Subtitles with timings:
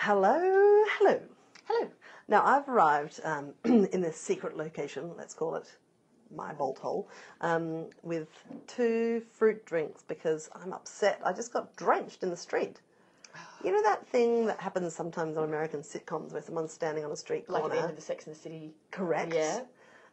[0.00, 1.20] Hello, hello.
[1.64, 1.88] Hello.
[2.28, 5.66] Now I've arrived um, in this secret location, let's call it
[6.34, 7.08] my bolt hole,
[7.40, 8.28] um, with
[8.68, 11.20] two fruit drinks because I'm upset.
[11.24, 12.80] I just got drenched in the street.
[13.64, 17.16] You know that thing that happens sometimes on American sitcoms where someone's standing on a
[17.16, 17.74] street Like corner?
[17.74, 18.70] at the end of the Sex and the City.
[18.92, 19.34] Correct.
[19.34, 19.62] Yeah.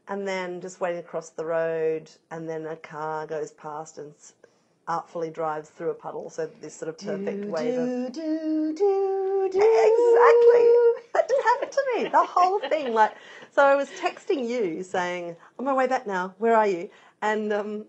[0.07, 4.13] And then just waiting across the road, and then a car goes past and
[4.87, 6.31] artfully drives through a puddle.
[6.31, 9.34] So this sort of perfect wave of do, do, do.
[9.47, 10.67] Exactly.
[11.13, 12.09] That just happened to me.
[12.09, 12.93] The whole thing.
[12.93, 13.13] Like,
[13.51, 16.33] so I was texting you saying, "On my way back now.
[16.37, 16.89] Where are you?"
[17.21, 17.85] And um,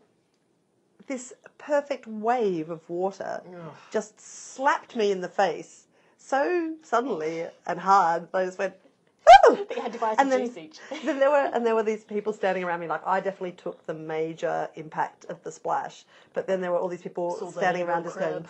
[1.06, 3.42] this perfect wave of water
[3.90, 5.86] just slapped me in the face
[6.18, 8.28] so suddenly and hard.
[8.34, 8.74] I just went.
[9.50, 10.78] "Ooh!" You had to buy And some then, juice each.
[11.04, 13.84] then there were and there were these people standing around me like I definitely took
[13.86, 17.82] the major impact of the splash, but then there were all these people Saw standing
[17.82, 18.44] around just going,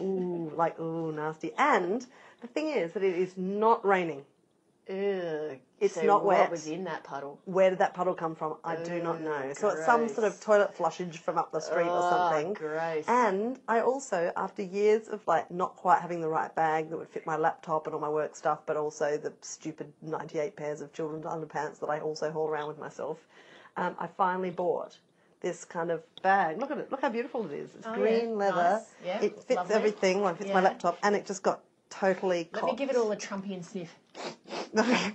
[0.00, 1.52] ooh, like ooh, nasty.
[1.58, 2.06] And
[2.40, 4.24] the thing is that it is not raining.
[4.86, 6.50] It's so not what wet.
[6.50, 7.38] was in that puddle?
[7.44, 8.56] Where did that puddle come from?
[8.64, 9.52] I do not know.
[9.54, 12.54] So it's some sort of toilet flushage from up the street or Oh, something.
[12.54, 13.04] gross.
[13.06, 17.08] And I also, after years of like not quite having the right bag that would
[17.08, 20.92] fit my laptop and all my work stuff, but also the stupid 98 pairs of
[20.92, 23.18] children's underpants that I also haul around with myself,
[23.76, 24.98] um, I finally bought
[25.40, 26.58] this kind of bag.
[26.58, 26.90] Look at it.
[26.90, 27.70] Look how beautiful it is.
[27.76, 28.36] It's Oh, green yeah.
[28.36, 28.62] leather.
[28.80, 28.90] Nice.
[29.04, 29.74] Yeah, It fits lovely.
[29.76, 30.24] everything.
[30.24, 32.48] It fits my laptop, and it just got totally.
[32.54, 33.90] Let me give it all a Trumpian sniff.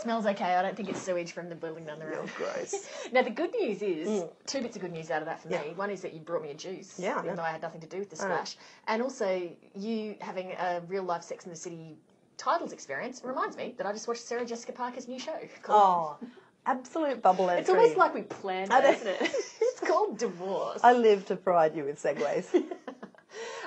[0.00, 0.54] Smells okay.
[0.54, 2.30] I don't think it's sewage from the building down the road.
[2.36, 2.88] gross.
[3.12, 5.52] Now the good news is two bits of good news out of that for Mm.
[5.52, 5.62] Yeah.
[5.62, 5.72] me.
[5.76, 7.36] One is that you brought me a juice, Yeah, even know.
[7.36, 11.02] though I had nothing to do with the splash, and also you having a real
[11.04, 11.96] life Sex in the City
[12.36, 15.38] titles experience reminds me that I just watched Sarah Jessica Parker's new show.
[15.62, 16.26] Called, Oh,
[16.66, 17.60] absolute bubble entry.
[17.60, 19.18] it's almost like we planned it, isn't it?
[19.60, 20.80] it's called Divorce.
[20.82, 22.46] I live to provide you with segues.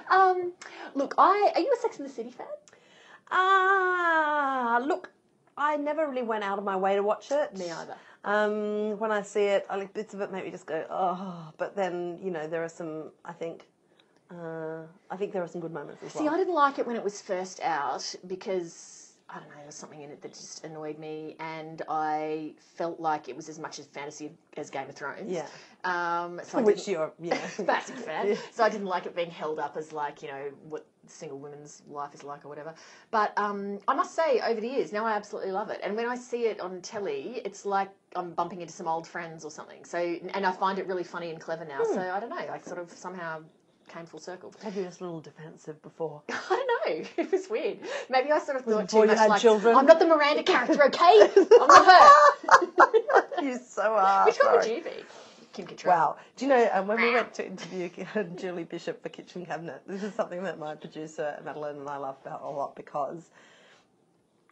[0.10, 0.54] Um,
[0.96, 2.48] look, I are you a Sex in the City fan?
[3.32, 5.12] ah, look,
[5.58, 7.58] I never really went out of my way to watch it.
[7.58, 7.96] Me either.
[8.24, 11.52] Um, when I see it, I like bits of it make me just go, oh.
[11.58, 13.12] But then, you know, there are some.
[13.24, 13.68] I think,
[14.32, 16.34] uh, I think there are some good moments as See, well.
[16.34, 18.97] I didn't like it when it was first out because
[19.30, 23.00] I don't know, there was something in it that just annoyed me, and I felt
[23.00, 25.30] like it was as much as fantasy as Game of Thrones.
[25.30, 25.48] Yeah.
[25.84, 28.38] Um, so Which you're, yeah, massive fan.
[28.52, 31.84] So I didn't like it being held up as like you know what single women's
[31.90, 32.74] life is like or whatever.
[33.12, 35.82] But um, I must say, over the years, now I absolutely love it.
[35.84, 39.44] And when I see it on telly, it's like I'm bumping into some old friends
[39.44, 39.84] or something.
[39.84, 41.84] So and I find it really funny and clever now.
[41.84, 43.42] So I don't know, I sort of somehow
[43.90, 44.54] came full circle.
[44.62, 46.22] Had you just a little defensive before?
[46.30, 47.04] I know.
[47.18, 47.80] It was weird.
[48.10, 49.76] Maybe I sort of thought too you much had like, children?
[49.76, 51.30] I'm not the Miranda character, okay?
[51.60, 53.42] I'm not her.
[53.42, 54.26] you so are.
[54.26, 55.04] Which one would you be?
[55.54, 55.88] Kim Cattrall.
[55.88, 56.18] Wow.
[56.36, 57.90] Do you know, um, when we went to interview
[58.36, 62.18] Julie Bishop for Kitchen Cabinet, this is something that my producer, Madeline, and I laugh
[62.24, 63.30] about a lot because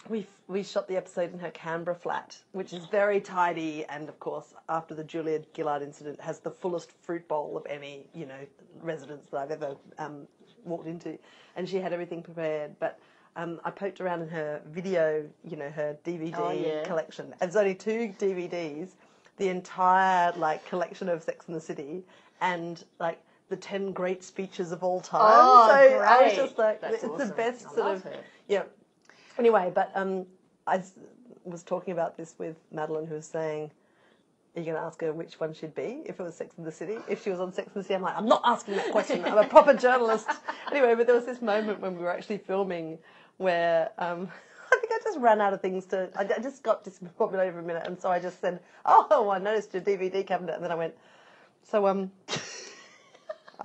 [0.10, 4.20] we, we shot the episode in her Canberra flat, which is very tidy and, of
[4.20, 8.40] course, after the Julia Gillard incident, has the fullest fruit bowl of any, you know,
[8.82, 10.28] residence that I've ever um,
[10.66, 11.18] walked into.
[11.56, 12.76] And she had everything prepared.
[12.80, 13.00] But
[13.36, 16.84] um, I poked around in her video, you know, her DVD Oh, yeah.
[16.84, 17.26] collection.
[17.40, 18.90] And There's only two DVDs,
[19.38, 22.04] the entire like collection of Sex and the City,
[22.42, 25.22] and like the ten great speeches of all time.
[25.24, 28.18] Oh, so I was just like, That's it's the best I sort of her.
[28.48, 28.64] yeah.
[29.38, 30.26] Anyway, but um,
[30.66, 30.82] I
[31.44, 33.72] was talking about this with Madeline, who was saying.
[34.56, 36.66] Are you going to ask her which one she'd be if it was Sex and
[36.66, 36.98] the City?
[37.10, 39.26] If she was on Sex and the City, I'm like, I'm not asking that question.
[39.26, 40.28] I'm a proper journalist.
[40.72, 42.98] Anyway, but there was this moment when we were actually filming
[43.38, 44.28] where um,
[44.74, 46.10] I think I just ran out of things to.
[46.18, 49.38] I, I just got discombobulated for a minute, and so I just said, "Oh, I
[49.38, 50.96] noticed your DVD cabinet," and then I went,
[51.64, 52.12] "So um,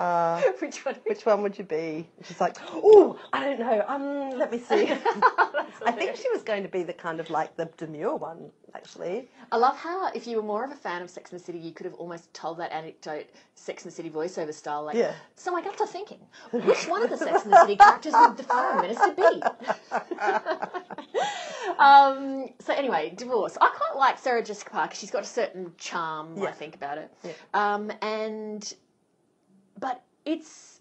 [0.00, 0.94] uh, Which one?
[1.04, 3.84] which one would you be?" And she's like, "Oh, I don't know.
[3.86, 4.90] Um, let me see."
[5.86, 9.28] I think she was going to be the kind of like the demure one, actually.
[9.52, 11.58] I love how if you were more of a fan of Sex and the City,
[11.58, 14.84] you could have almost told that anecdote Sex and the City voiceover style.
[14.84, 15.12] Like, Yeah.
[15.36, 16.20] so I got to thinking,
[16.52, 19.42] which one of the Sex and the City characters would the Foreign Minister be?
[21.78, 23.56] um, so anyway, divorce.
[23.60, 24.94] I quite like Sarah Jessica Parker.
[24.94, 27.10] She's got a certain charm, I think, about it.
[27.24, 27.32] Yeah.
[27.54, 28.72] Um, and
[29.80, 30.76] but it's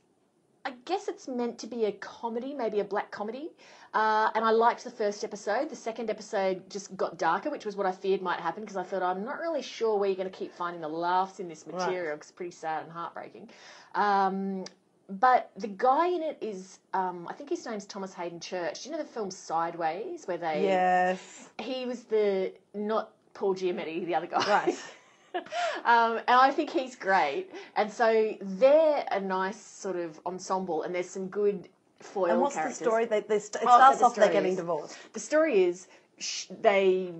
[0.66, 3.50] I guess it's meant to be a comedy, maybe a black comedy.
[3.94, 5.70] Uh, and I liked the first episode.
[5.70, 8.84] The second episode just got darker, which was what I feared might happen because I
[8.84, 11.66] thought I'm not really sure where you're going to keep finding the laughs in this
[11.66, 13.50] material 'cause it's pretty sad and heartbreaking.
[13.96, 14.66] Um,
[15.10, 18.84] but the guy in it is, um, I think his name's Thomas Haden Church.
[18.84, 21.50] Do you know the film Sideways, where they Yes.
[21.58, 24.46] he was the not Paul Giamatti, the other guy.
[24.48, 24.76] Right.
[25.86, 27.48] um, and I think he's great.
[27.76, 32.56] And so they're a nice sort of ensemble, and there's some good foil And what's
[32.56, 32.80] characters.
[32.80, 33.06] the story?
[33.06, 34.98] They, they st- it Oh, so starts the off they're story getting is- divorced.
[35.14, 35.88] The story is
[36.18, 37.14] sh- they.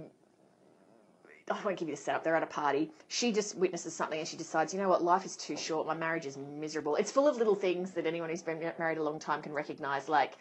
[1.52, 2.24] I won't give you the setup.
[2.24, 2.92] They're at a party.
[3.08, 5.88] She just witnesses something and she decides, you know what, life is too short.
[5.88, 6.96] My marriage is miserable.
[6.96, 10.08] It's full of little things that anyone who's been married a long time can recognise,
[10.08, 10.38] like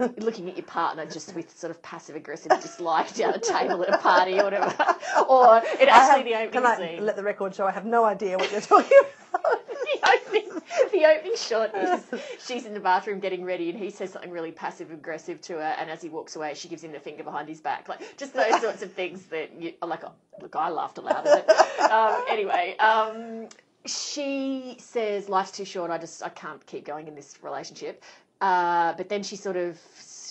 [0.18, 3.94] looking at your partner just with sort of passive aggressive dislike down a table at
[3.94, 4.66] a party or whatever.
[5.28, 7.06] or it actually have- the can opening I scene.
[7.06, 7.66] let the record show?
[7.66, 8.90] I have no idea what you're talking
[9.32, 9.66] about.
[9.68, 10.50] the opening,
[10.92, 12.04] the opening shot is
[12.46, 15.74] she's in the bathroom getting ready, and he says something really passive aggressive to her.
[15.78, 18.34] And as he walks away, she gives him the finger behind his back, like just
[18.34, 20.04] those sorts of things that you like.
[20.04, 21.80] Oh, look, I laughed aloud at it.
[21.90, 23.48] Um, anyway, um,
[23.86, 25.90] she says life's too short.
[25.90, 28.02] I just I can't keep going in this relationship.
[28.40, 29.78] Uh, but then she sort of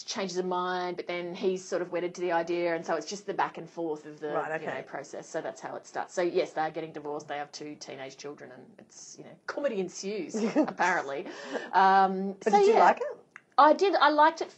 [0.05, 0.97] changes her mind.
[0.97, 3.57] But then he's sort of wedded to the idea, and so it's just the back
[3.57, 5.27] and forth of the Right, you know, process.
[5.27, 6.13] So that's how it starts.
[6.13, 7.27] So yes, they are getting divorced.
[7.27, 11.25] They have two teenage children, and it's you know comedy ensues apparently.
[11.73, 13.17] Um, But so did you yeah, like it?
[13.57, 13.93] I did.
[13.95, 14.53] I liked it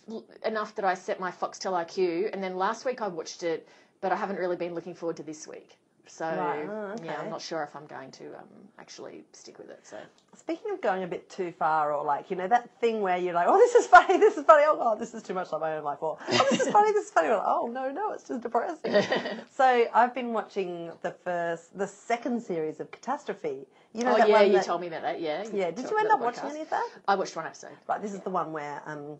[0.45, 3.67] enough that I set my Foxtel IQ, and then last week I watched it,
[3.99, 5.77] but I haven't really been looking forward to this week.
[6.11, 7.21] So Right, oh, yeah.
[7.21, 9.79] I'm not sure if I'm going to um, actually stick with it.
[9.83, 9.97] So
[10.35, 13.33] Speaking of going a bit too far, or like you know that thing where you're
[13.33, 15.61] like, oh, this is funny, this is funny, oh god, this is too much like
[15.61, 18.11] my own life, or oh, this is funny, this is funny, like, oh no, no,
[18.11, 19.03] it's just depressing.
[19.55, 23.65] so I've been watching the first, the second series of Catastrophe.
[23.93, 25.21] You know oh that yeah, one you that, told me about that.
[25.21, 25.45] Yeah.
[25.53, 26.89] Yeah, did you end up watching any of that?
[27.07, 27.71] I watched one episode.
[27.87, 29.17] Right, this is the one where um,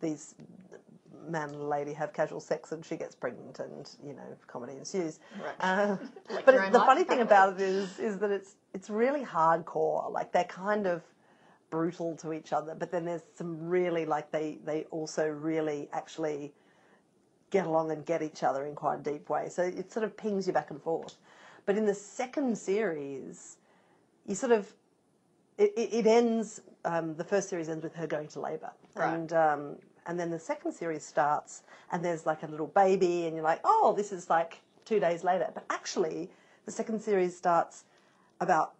[0.00, 0.34] these
[1.28, 5.20] man and lady have casual sex and she gets pregnant and you know comedy ensues.
[5.42, 5.54] Right.
[5.60, 5.96] Uh,
[6.30, 10.10] Like but it- the funny thing about it is is that it's it's really hardcore.
[10.12, 11.02] Like they're kind of
[11.70, 16.52] brutal to each other, but then there's some really like they they also really actually
[17.50, 19.48] get along and get each other in quite a deep way.
[19.48, 21.16] So it sort of pings you back and forth.
[21.66, 23.56] But in the second series,
[24.26, 24.72] you sort of
[25.58, 26.60] it, it, it ends.
[26.84, 29.12] Um, the first series ends with her going to labour, Right.
[29.14, 29.76] and um,
[30.06, 31.62] and then the second series starts,
[31.92, 35.24] and there's like a little baby, and you're like, oh, this is like two days
[35.24, 35.50] later.
[35.54, 36.30] But actually,
[36.66, 37.84] the second series starts
[38.40, 38.74] about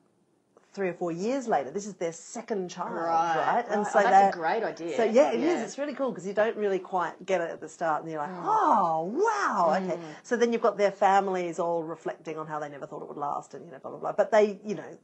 [0.73, 1.71] three or four years later.
[1.71, 3.65] This is their second child, right?
[3.69, 4.97] And so so that's a great idea.
[4.97, 5.63] so yeah, it is.
[5.63, 8.21] It's really cool because you don't really quite get it at the start, and you're
[8.21, 9.97] like, oh wow, okay.
[9.97, 10.03] Mm.
[10.23, 13.17] So then you've got their families all reflecting on how they never thought it would
[13.17, 14.13] last, and you know, blah blah blah.
[14.13, 14.99] But they, you know,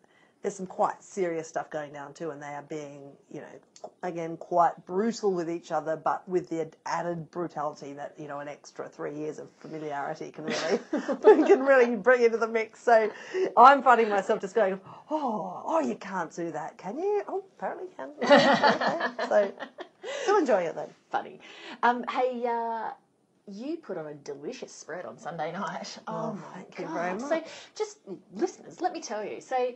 [0.47, 4.37] there's some quite serious stuff going down too, and they are being, you know, again
[4.37, 8.89] quite brutal with each other, but with the added brutality that you know an extra
[8.89, 10.79] three years of familiarity can really
[11.49, 12.81] can really bring into the mix.
[12.81, 13.11] So
[13.57, 17.25] I'm finding myself just going, oh, oh, you can't do that, can you?
[17.27, 18.11] Oh, apparently you can.
[18.23, 19.27] Okay.
[19.29, 19.53] So
[20.23, 20.91] still enjoying it then.
[21.11, 21.41] funny.
[21.83, 22.93] Um, hey, uh,
[23.51, 25.99] you put on a delicious spread on Sunday night.
[26.07, 27.21] Oh, my thank you God.
[27.21, 27.43] So,
[27.77, 27.99] just
[28.33, 29.41] listeners, let me tell you.
[29.41, 29.75] So,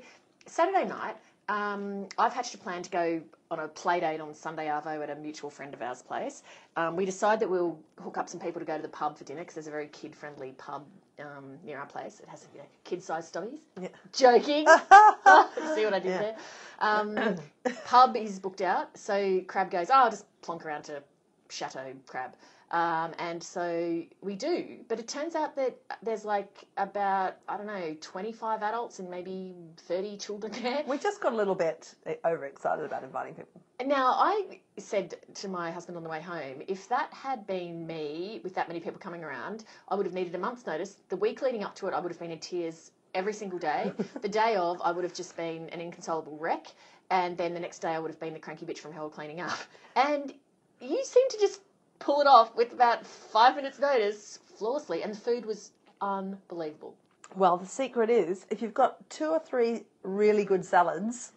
[0.51, 1.17] Saturday night,
[1.49, 5.11] um, I've hatched a plan to go on a play date on Sunday Arvo at
[5.11, 6.43] a mutual friend of ours' place.
[6.77, 9.25] Um, we decide that we'll hook up some people to go to the pub for
[9.25, 10.85] dinner because there's a very kid-friendly pub
[11.21, 12.21] um, near our place.
[12.21, 13.59] It has you know, kid-sized stubbies.
[13.81, 13.89] Yeah.
[14.13, 14.67] Joking.
[15.75, 16.19] See what I did Yeah.
[16.19, 16.37] there?
[16.81, 17.37] Um,
[17.85, 21.03] pub is booked out, so Crabb goes, oh, I'll just plonk around to
[21.49, 22.35] Chateau Crabb.
[22.71, 27.67] Um, and so we do, but it turns out that there's like about, I don't
[27.67, 30.85] know, 25 adults and maybe 30 children there.
[30.87, 31.93] We just got a little bit
[32.25, 33.61] overexcited about inviting people.
[33.85, 38.41] Now, I said to my husband on the way home, if that had been me
[38.45, 40.97] with that many people coming around, I would have needed a month's notice.
[41.09, 43.93] The week leading up to it, I would have been in tears every single day.
[44.21, 46.69] the day of, I would have just been an inconsolable wreck.
[47.11, 49.41] And then the next day, I would have been the cranky bitch from hell cleaning
[49.41, 49.59] up.
[49.97, 50.33] And
[50.81, 51.61] you seem to just
[52.01, 55.03] pull it off with about five minutes' notice flawlessly.
[55.03, 56.97] And the food was unbelievable.
[57.37, 61.33] Well, the secret is if you've got two or three really good salads,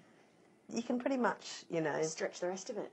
[0.74, 2.92] you can pretty much, you know, Stretch the rest of it.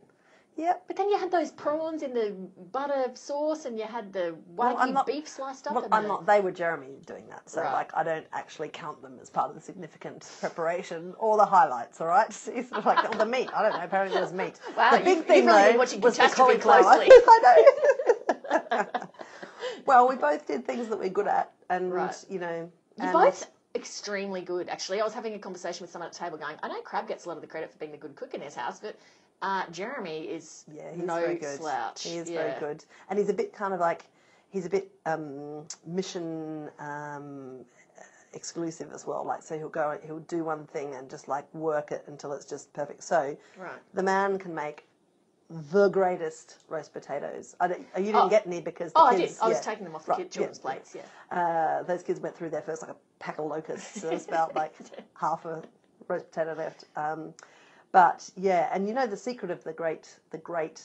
[0.57, 0.85] Yep.
[0.88, 2.35] But then you had those prawns in the
[2.73, 5.75] butter sauce, and you had the Well, I'm not- beef sliced up.
[5.75, 6.26] Well, and I'm the- not.
[6.26, 7.73] They were Jeremy doing that, so Right.
[7.73, 12.00] like I don't actually count them as part of the significant preparation or the highlights.
[12.00, 13.49] All right, it's like or the meat.
[13.54, 13.85] I don't know.
[13.85, 14.59] Apparently there was meat.
[14.76, 16.95] Wow, the big you- thing you've really though watching was the Catastrophe cauliflower.
[16.97, 17.11] closely.
[18.71, 19.09] I know.
[19.87, 22.25] well, we both did things that we're good at, and Right.
[22.28, 25.00] you know, You're and- both extremely good, actually.
[25.00, 27.25] I was having a conversation with someone at the table going, I know Crabb gets
[27.25, 28.97] a lot of the credit for being the good cook in his house, but
[29.42, 31.59] uh, Jeremy is Yeah, he's no very good.
[31.59, 32.02] slouch.
[32.02, 32.42] He is Yeah.
[32.42, 34.06] very good, and he's a bit kind of like
[34.50, 37.64] he's a bit um, mission um,
[38.32, 39.25] exclusive as well.
[39.25, 42.44] Like, so he'll go, he'll do one thing and just like work it until it's
[42.44, 43.02] just perfect.
[43.02, 43.78] So Right.
[43.94, 44.87] the man can make
[45.73, 47.56] the greatest roast potatoes.
[47.61, 48.28] I don't, you didn't Oh.
[48.28, 49.42] get any because the Oh, I kids, did.
[49.42, 50.75] I was taking them off the Right, children's yeah, yeah.
[50.78, 50.97] plates,
[51.32, 51.37] yeah.
[51.38, 54.00] Uh, those kids went through their first like a pack of locusts.
[54.00, 54.75] So there's about like
[55.14, 55.62] half a
[56.09, 56.85] roast potato left.
[56.97, 57.35] Um,
[57.92, 60.82] but yeah, and you know the secret of the great the great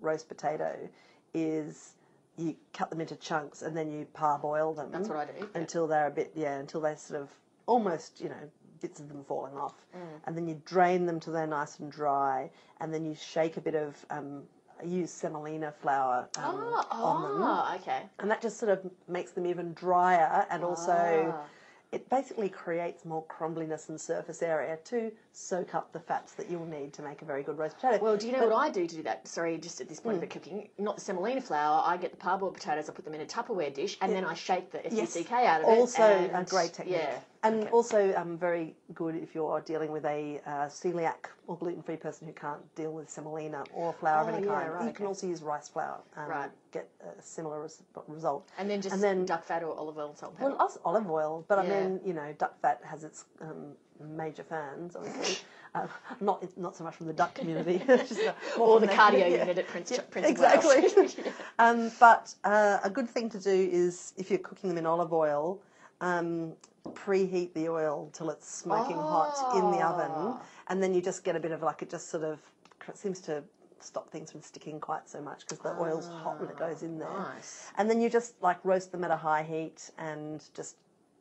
[0.00, 0.88] roast potato
[1.34, 1.92] is
[2.36, 4.90] you cut them into chunks and then you parboil them.
[4.92, 5.48] That's what I do.
[5.54, 7.30] until they're a bit yeah until they're sort of
[7.66, 8.50] almost you know
[8.80, 10.20] bits of them falling off Mm.
[10.26, 12.48] and then you drain them till they're nice and dry
[12.80, 14.42] and then you shake a bit of um,
[14.86, 18.02] use semolina flour um, Oh, on them oh, okay.
[18.20, 21.44] and that just sort of makes them even drier and also Ah.
[21.90, 26.66] It basically creates more crumbliness and surface area to soak up the fats that you'll
[26.66, 28.02] need to make a very good roast potato.
[28.02, 29.26] Well, do you know what I do to do that?
[29.26, 30.22] Sorry, just at this point hmm.
[30.22, 31.82] of the cooking, not the semolina flour.
[31.86, 34.34] I get the parboiled potatoes, I put them in a Tupperware dish, and then I
[34.34, 35.78] shake the FUCK out of it.
[35.78, 36.96] also a great technique.
[36.98, 37.18] Yeah.
[37.44, 37.70] And Okay.
[37.70, 42.26] also um, very good if you're dealing with a uh, celiac or gluten free person
[42.26, 44.72] who can't deal with semolina or flour of Oh, any yeah, kind.
[44.74, 46.50] right, you can also use rice flour and Right.
[46.72, 48.48] get a similar res- result.
[48.58, 50.50] And then just And then- duck fat or olive oil and salt pepper.
[50.56, 51.74] Well, olive oil, but Yeah.
[51.74, 55.38] I mean, you know, duck fat has its um, major fans, obviously.
[55.76, 55.86] uh,
[56.20, 58.18] not not so much from the duck community, just,
[58.58, 59.38] or the cardio yeah.
[59.44, 61.24] unit at Prince, Yeah, Prince of exactly.
[61.60, 65.12] Um, but uh, a good thing to do is if you're cooking them in olive
[65.12, 65.60] oil,
[66.00, 66.52] um,
[66.88, 70.42] preheat the oil till it's smoking hot in the oven, Ah.
[70.68, 72.40] and then you just get a bit of like it just sort of
[72.94, 73.42] seems to
[73.80, 76.98] stop things from sticking quite so much because the oil's hot when it goes in
[76.98, 77.08] there.
[77.10, 77.70] Nice.
[77.76, 80.76] And then you just like roast them at a high heat and just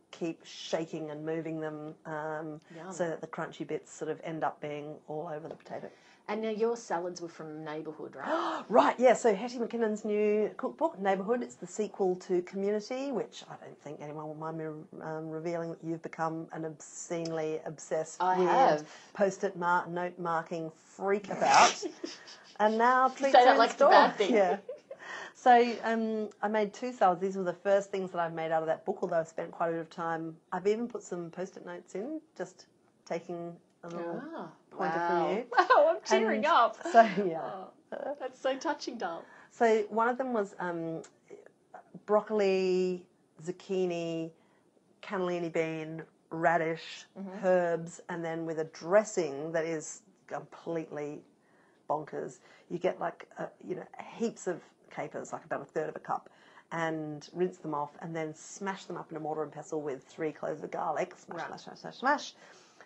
[0.10, 4.60] keep shaking and moving them um, so that the crunchy bits sort of end up
[4.62, 5.90] being all over the potato.
[6.30, 8.64] And now your salads were from Neighbourhood, right?
[8.70, 13.56] Right, yeah, so Hetty McKinnon's new cookbook, Neighbourhood, it's the sequel to Community, which I
[13.64, 14.66] don't think anyone will mind me
[15.02, 18.86] um, revealing that you've become an obscenely obsessed, I weird, have.
[19.14, 21.82] post-it mark, note marking freak about.
[22.60, 23.92] and now treats say that like a store.
[23.92, 24.34] bad thing.
[24.34, 24.58] Yeah.
[25.34, 27.22] So um, I made two salads.
[27.22, 29.52] These were the first things that I've made out of that book, although I've spent
[29.52, 30.36] quite a bit of time.
[30.52, 32.66] I've even put some post-it notes in, just
[33.06, 35.08] taking a little Ah, pointer wow.
[35.08, 35.46] from you.
[35.58, 36.78] Wow, I'm tearing And up.
[36.92, 37.42] So yeah.
[37.94, 39.24] Oh, that's so touching, Dal.
[39.52, 41.02] So one of them was um,
[42.06, 43.04] broccoli,
[43.46, 44.32] zucchini,
[45.02, 47.46] cannellini bean, radish, Mm-hmm.
[47.46, 51.22] herbs, and then with a dressing that is completely
[51.90, 52.40] bonkers.
[52.70, 53.86] You get like uh, you know
[54.18, 56.30] heaps of capers, like about a third of a cup,
[56.72, 60.04] and rinse them off, and then smash them up in a mortar and pestle with
[60.04, 61.14] three cloves of garlic.
[61.18, 61.48] Smash, Right.
[61.48, 62.34] smash, smash, smash, smash,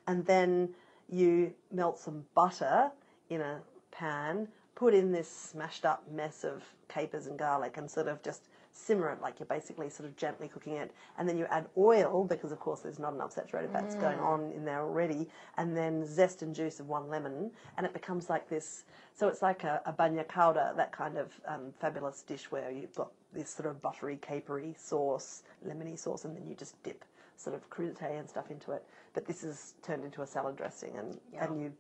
[0.08, 0.70] and then
[1.10, 2.92] you melt some butter
[3.30, 3.60] in a
[3.92, 4.48] pan.
[4.76, 9.10] Put in this smashed up mess of capers and garlic, and sort of just simmer
[9.10, 10.92] it like you're basically sort of gently cooking it.
[11.18, 14.52] And then you add oil because, of course, there's not enough saturated fats going on
[14.56, 15.28] in there already.
[15.58, 18.86] And then zest and juice of one lemon, and it becomes like this.
[19.14, 22.96] So it's like a, a bagna cauda, that kind of um, fabulous dish where you've
[22.96, 27.04] got this sort of buttery, capery sauce, lemony sauce, and then you just dip
[27.42, 28.84] sort of crudité and stuff into it.
[29.14, 31.74] But this is turned into a salad dressing, and, and you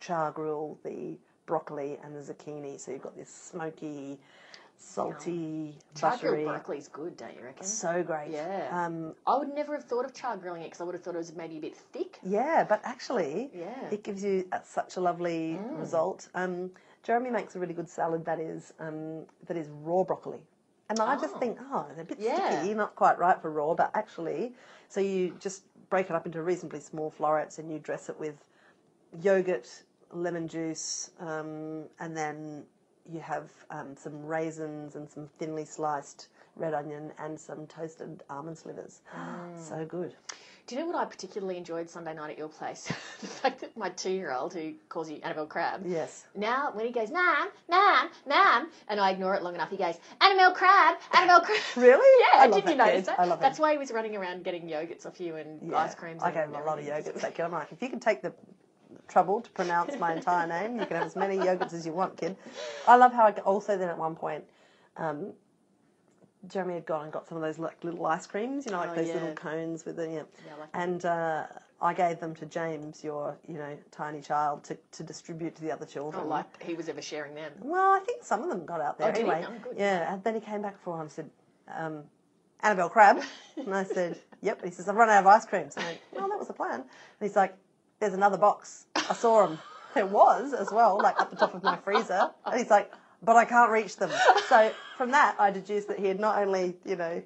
[0.00, 4.18] char grill the broccoli and the zucchini, so you've got this smoky,
[4.76, 6.30] salty, Char buttery.
[6.42, 7.64] grilled broccoli is good, don't you reckon?
[7.64, 8.30] So great.
[8.30, 8.68] Yeah.
[8.72, 11.14] Um, I would never have thought of char grilling it because I would have thought
[11.14, 12.18] it was maybe a bit thick.
[12.22, 13.74] yeah, but actually, Yeah.
[13.90, 16.28] it gives you uh, such a lovely result.
[16.34, 16.70] Um,
[17.02, 20.40] Jeremy makes a really good salad that is um, that is raw broccoli,
[20.88, 21.38] and I just Oh.
[21.38, 22.60] think, oh, they're a bit Yeah.
[22.60, 24.54] sticky, not quite right for raw, but actually,
[24.88, 28.36] so you just break it up into reasonably small florets and you dress it with
[29.20, 32.64] yogurt, lemon juice, um, and then
[33.08, 38.58] you have um, some raisins and some thinly sliced red onion and some toasted almond
[38.58, 39.02] slivers.
[39.56, 40.14] So good.
[40.66, 42.86] Do you know what I particularly enjoyed Sunday night at your place?
[43.20, 46.26] the fact that my two-year-old, who calls you Annabel Crabb, Yes.
[46.34, 49.94] now when he goes, Mom, Mom, Mom, and I ignore it long enough, he goes,
[50.20, 51.60] Annabel Crabb, Annabel Crabb.
[51.76, 52.24] Really?
[52.34, 53.20] Yeah, I love did you notice that?
[53.20, 53.62] I love That's him.
[53.62, 55.78] why he was running around getting yogurts off you and Yeah.
[55.78, 56.20] ice creams.
[56.24, 57.20] I gave him a lot of yogurts.
[57.20, 57.42] That kid.
[57.44, 58.32] I'm like, if you can take the
[59.06, 62.16] trouble to pronounce my entire name, you can have as many yogurts as you want,
[62.16, 62.36] kid.
[62.88, 64.42] I love how I also then at one point,
[64.96, 65.32] um,
[66.48, 68.90] Jeremy had gone and got some of those like little ice creams, you know, like
[68.90, 69.14] Oh, those yeah.
[69.14, 70.22] little cones with the yeah.
[70.46, 71.46] Yeah, like and uh,
[71.80, 75.70] I gave them to James, your you know tiny child, to, to distribute to the
[75.72, 76.22] other children.
[76.24, 77.52] Oh, like he was ever sharing them.
[77.60, 79.44] Well, I think some of them got out there Oh, anyway.
[79.48, 79.72] Oh.
[79.76, 81.30] Yeah, and then he came back for one and said,
[81.76, 82.02] um,
[82.62, 83.22] Annabel Crabb.
[83.56, 84.60] and I said, Yep.
[84.62, 86.48] And he says, I've run out of ice creams." So I went, Well, that was
[86.48, 86.80] the plan.
[86.80, 86.86] And
[87.20, 87.54] he's like,
[88.00, 88.86] There's another box.
[88.94, 89.58] I saw him.
[89.94, 92.28] There was as well, like at the top of my freezer.
[92.44, 92.92] And he's like,
[93.26, 94.10] But I can't reach them.
[94.48, 97.20] So from that, I deduced that he had not only, you know,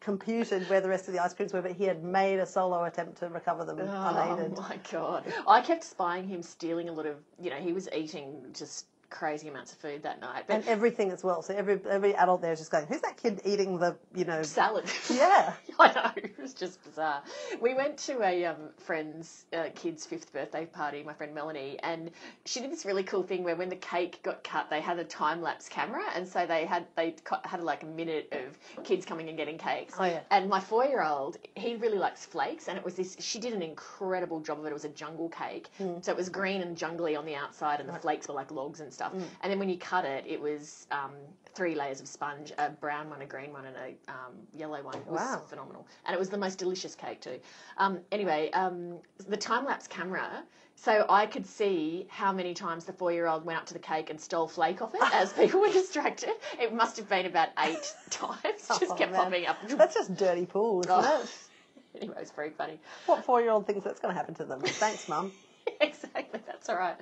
[0.00, 2.84] computed where the rest of the ice creams were, but he had made a solo
[2.84, 4.54] attempt to recover them oh, unaided.
[4.56, 5.24] Oh my god!
[5.46, 7.16] I kept spying him stealing a lot of.
[7.40, 10.44] You know, he was eating just crazy amounts of food that night.
[10.46, 11.42] But And everything as well.
[11.42, 14.42] So every every adult there is just going, who's that kid eating the, you know,
[14.42, 14.84] salad.
[15.10, 15.52] yeah.
[15.78, 17.22] I know it was just bizarre.
[17.60, 21.02] We went to a um, friend's uh, kid's fifth birthday party.
[21.02, 22.10] My friend Melanie, and
[22.44, 25.04] she did this really cool thing where when the cake got cut, they had a
[25.04, 29.28] time lapse camera, and so they had they had like a minute of kids coming
[29.28, 29.94] and getting cakes.
[29.98, 30.20] Oh, yeah.
[30.30, 33.16] And my four year old, he really likes flakes, and it was this.
[33.20, 34.70] She did an incredible job of it.
[34.70, 36.00] It was a jungle cake, Hmm.
[36.02, 38.80] so it was green and jungly on the outside, and the flakes were like logs
[38.80, 39.12] and stuff.
[39.12, 39.22] Hmm.
[39.42, 41.12] And then when you cut it, it was um,
[41.54, 44.96] three layers of sponge, a brown one, a green one, and a um, yellow one.
[44.96, 45.42] It was Wow.
[45.48, 47.38] phenomenal, and it was the most delicious cake too.
[47.76, 50.42] Um, anyway, um, the time lapse camera.
[50.80, 54.20] So I could see how many times the four-year-old went up to the cake and
[54.20, 56.30] stole flake off it as people were distracted.
[56.60, 58.40] It must have been about eight times.
[58.68, 59.20] Just Oh, kept man.
[59.24, 59.56] popping up.
[59.68, 61.22] That's just dirty pool, isn't Oh.
[61.22, 61.30] it?
[62.02, 62.78] anyway, it's very funny.
[63.06, 64.60] What four year old thinks that's going to happen to them?
[64.60, 65.32] Thanks, Mum.
[65.80, 66.96] exactly, that's all right.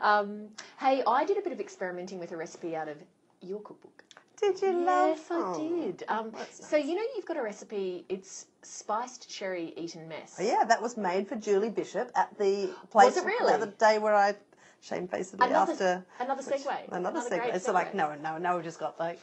[0.00, 0.48] Um,
[0.78, 2.96] hey, I did a bit of experimenting with a recipe out of
[3.40, 4.04] your cookbook.
[4.40, 5.18] Did you love?
[5.18, 5.58] Yes, I Oh.
[5.82, 6.02] did.
[6.08, 8.04] Um, that's so you know you've got a recipe.
[8.08, 10.36] It's spiced cherry Eton mess.
[10.40, 13.14] Oh, Yeah, that was made for Julie Bishop at the place.
[13.14, 13.56] Was it really?
[13.58, 14.34] The day where I
[14.80, 16.04] shamefacedly Another- asked her.
[16.18, 16.88] another which- segue.
[16.88, 17.50] Another, Another segue.
[17.50, 19.20] great So like, no, no, now we've just got like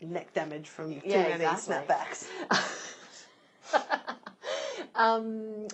[0.00, 1.94] neck damage from too Yeah, many exactly.
[1.94, 2.26] snapbacks.
[4.94, 5.68] Um,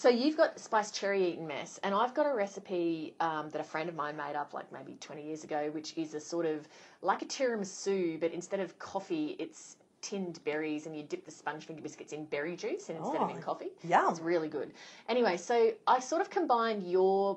[0.00, 3.64] so you've got spiced cherry Eton mess, and I've got a recipe um, that a
[3.64, 6.66] friend of mine made up like maybe 20 years ago, which is a sort of
[7.02, 11.66] like a tiramisu, but instead of coffee, it's tinned berries, and you dip the sponge
[11.66, 13.72] finger biscuits in berry juice and instead of in Oh, coffee.
[13.84, 14.08] Yeah.
[14.08, 14.72] It's really good.
[15.06, 17.36] Anyway, so I sort of combined your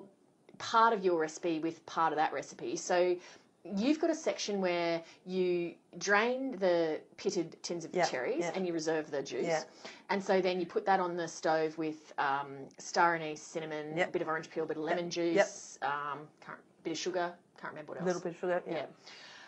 [0.58, 2.78] part of your recipe with part of that recipe.
[2.78, 3.18] So
[3.64, 8.52] you've got a section where you drain the pitted tins of Yeah, cherries yeah.
[8.56, 9.46] and you reserve the juice.
[9.48, 9.64] Yeah.
[10.10, 14.10] And so then you put that on the stove with um, star anise, cinnamon, Yep.
[14.10, 15.12] a bit of orange peel, a bit of lemon Yep.
[15.12, 17.34] juice, um, can't, bit of sugar.
[17.60, 18.04] Can't remember what else.
[18.04, 18.62] A little bit of sugar.
[18.70, 18.86] Yeah.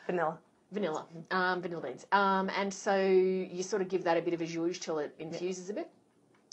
[0.05, 0.37] Vanilla.
[0.71, 2.05] Vanilla, um, vanilla beans.
[2.11, 5.13] Um, and so you sort of give that a bit of a zhuzh till it
[5.19, 5.89] infuses a bit.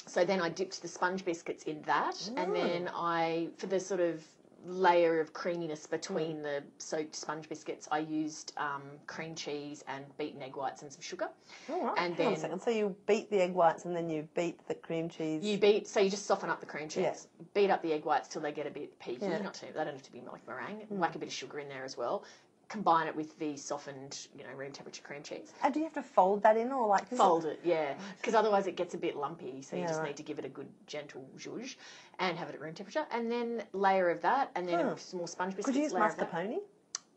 [0.07, 4.01] So then I dipped the sponge biscuits in that, and then I, for the sort
[4.01, 4.23] of
[4.65, 10.43] layer of creaminess between the soaked sponge biscuits, I used um, cream cheese and beaten
[10.43, 11.29] egg whites and some sugar.
[11.71, 11.95] All right.
[11.99, 12.61] And Hang on a then- second.
[12.63, 15.43] So you beat the egg whites and then you beat the cream cheese.
[15.45, 17.03] You beat, so you just soften up the cream cheese.
[17.39, 17.45] Yeah.
[17.55, 19.27] Beat up the egg whites till they get a bit peaky.
[19.27, 19.39] Yeah.
[19.43, 20.87] Not too, they don't have to be like meringue.
[20.91, 22.25] Whack a bit of sugar in there as well.
[22.73, 25.53] Combine it with the softened, you know, room temperature cream cheese.
[25.63, 27.93] and do you have to fold that in or like is it- Fold it, yeah,
[28.17, 29.61] because otherwise it gets a bit lumpy.
[29.61, 30.07] So you Yeah, just right.
[30.09, 31.77] need to give it a good gentle zhuzh
[32.19, 33.05] and have it at room temperature.
[33.11, 34.97] And then layer of that, and then Huh.
[34.97, 35.67] some more sponge biscuits.
[35.67, 36.31] Could you use layer of that.
[36.33, 36.61] mascarpone?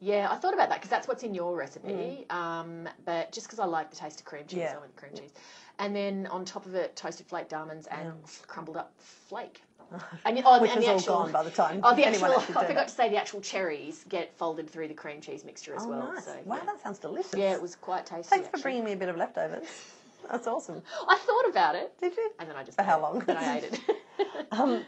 [0.02, 2.26] Yeah, I thought about that because that's what's in your recipe.
[2.30, 4.62] Um, but just because I like the taste of cream cheese, Mm.
[4.64, 4.76] Yeah.
[4.76, 5.32] I went cream cheese.
[5.80, 8.12] And then on top of it, toasted flaked almonds and
[8.46, 9.62] crumbled up flake.
[10.26, 12.66] And, oh, Which and the all actual, gone by the time Oh, the actual, I
[12.66, 15.90] forgot to say the actual cherries get folded through the cream cheese mixture as Oh,
[15.90, 16.14] well.
[16.14, 16.26] nice.
[16.26, 16.66] So, wow, yeah.
[16.66, 17.34] that sounds delicious.
[17.36, 18.30] yeah, it was quite tasty.
[18.30, 18.62] Thanks for actually.
[18.64, 19.68] bringing me a bit of leftovers.
[20.32, 20.82] That's awesome.
[21.08, 22.32] I thought about it, Did you?
[22.40, 23.02] and then I just For how it.
[23.04, 23.20] long?
[23.20, 23.80] Then I ate it.
[24.52, 24.84] Um,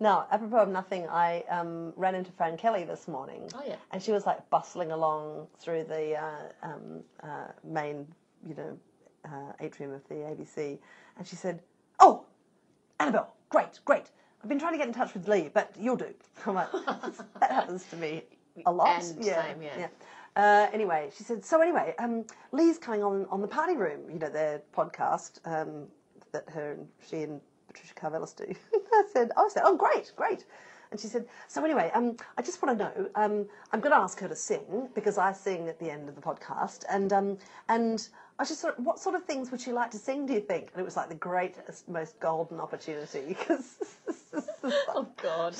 [0.00, 3.48] now, apropos of nothing, I um, ran into Fran Kelly this morning.
[3.54, 3.76] Oh, yeah.
[3.92, 6.30] And she was like bustling along through the uh,
[6.62, 8.06] um, uh, main,
[8.46, 8.76] you know,
[9.24, 10.78] uh, atrium of the ABC.
[11.16, 11.60] And she said,
[12.00, 12.24] Oh,
[13.00, 14.10] Annabel, great, great.
[14.46, 16.14] I've been trying to get in touch with Leigh, but you'll do.
[16.46, 16.70] I'm like,
[17.40, 18.22] that happens to me
[18.64, 19.02] a lot.
[19.02, 19.88] And same, yeah.
[20.36, 24.20] Uh, anyway, she said, so anyway, um, Leigh's coming on on the party room, you
[24.20, 25.88] know, their podcast um,
[26.30, 28.54] that her and she and Patricia Karvelas do.
[28.92, 30.44] I said, I said, oh, great, great.
[30.92, 33.98] And she said, so anyway, um, I just want to know, um, I'm going to
[33.98, 37.36] ask her to sing because I sing at the end of the podcast, and um,
[37.68, 40.26] and I just thought, what sort of things would she like to sing?
[40.26, 40.68] Do you think?
[40.72, 43.76] And it was like the greatest, most golden opportunity because.
[44.88, 45.54] oh God.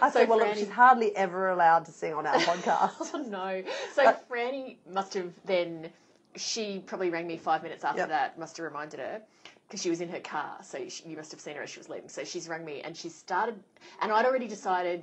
[0.00, 3.10] I So said, well, look, she's hardly ever allowed to sing on our podcast.
[3.14, 3.62] Oh no.
[3.94, 5.88] So Uh, Franny must have then.
[6.36, 8.08] She probably rang me five minutes after Yep.
[8.08, 8.38] that.
[8.38, 9.20] Must have reminded her
[9.68, 10.56] because she was in her car.
[10.62, 12.08] So she, you must have seen her as she was leaving.
[12.08, 13.58] So she's rang me and she started.
[14.00, 15.02] And I'd already decided.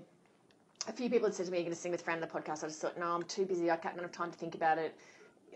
[0.88, 2.28] A few people had said to me, "You're going to sing with Fran on the
[2.28, 3.70] podcast." I just thought, "No, I'm too busy.
[3.70, 4.96] I can't have enough time to think about it."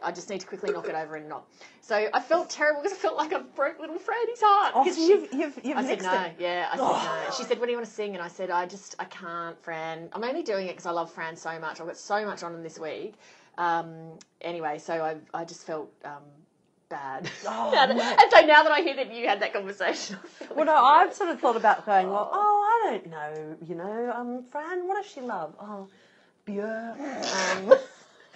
[0.02, 1.46] I just need to quickly knock it over and not.
[1.82, 4.74] So I felt terrible because I felt like I broke little Franny's heart.
[4.76, 6.22] Oh, so she- you've, you've, you've I said no.
[6.22, 6.36] it.
[6.40, 6.84] Yeah, I said
[7.30, 7.32] no.
[7.38, 9.62] She said, "What do you want to sing?" And I said, "I just, I can't,
[9.64, 10.10] Fran.
[10.14, 11.80] I'm only doing it because I love Fran so much.
[11.82, 13.16] I've got so much on in this week."
[13.58, 16.24] Um, anyway, so I, I just felt um,
[16.90, 17.30] bad.
[17.48, 20.18] Oh, and, and so now that I hear that you had that conversation,
[20.56, 24.14] Well, no, I've sort of thought about going, well, oh, I don't know, you know,
[24.16, 25.54] um, Fran, what does she love?
[25.60, 25.88] Oh,
[26.46, 26.96] beer,
[27.52, 27.74] um,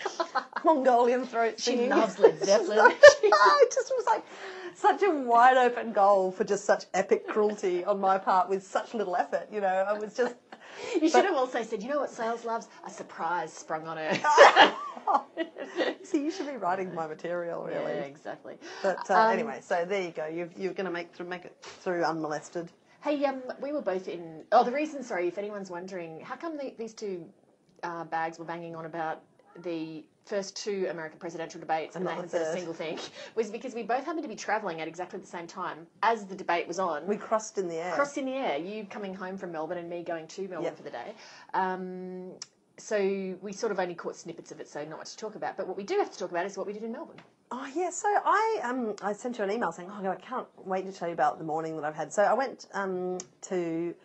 [0.63, 1.86] Mongolian throat singing.
[1.86, 2.91] She loves Led Zeppelin.
[2.91, 4.24] it just was like
[4.76, 8.93] such a wide open goal for just such epic cruelty on my part with such
[8.93, 9.67] little effort, you know.
[9.67, 10.36] I was just,
[11.02, 12.67] You should have also said, you know what sales loves?
[12.86, 14.13] A surprise sprung on her.
[16.04, 17.93] See, you should be writing my material, really.
[17.93, 18.56] yeah, exactly.
[18.84, 20.26] But uh, Um, anyway, so there you go.
[20.28, 22.70] You've, you're going to make through, make it through unmolested.
[23.04, 24.43] Hey, um, we were both in.
[24.52, 27.26] Oh, the reason, sorry, if anyone's wondering, how come the, these two
[27.84, 29.22] uh, bags were banging on about
[29.63, 33.00] the first two American presidential debates and, And they hadn't said a single thing?
[33.36, 36.36] Was because we both happened to be travelling at exactly the same time as the
[36.36, 37.08] debate was on.
[37.08, 37.94] We crossed in the air.
[37.94, 38.58] crossed in the air.
[38.58, 40.78] You coming home from Melbourne and me going to Melbourne Yep.
[40.78, 41.13] for the day.
[41.54, 42.32] Um,
[42.78, 45.58] so we sort of only caught snippets of it, so not much to talk about.
[45.58, 47.18] But what we do have to talk about is what we did in Melbourne.
[47.50, 50.48] Oh yeah, so I um I sent you an email saying, oh, no, I can't
[50.66, 52.12] wait to tell you about the morning that I've had.
[52.13, 53.96] So I went um to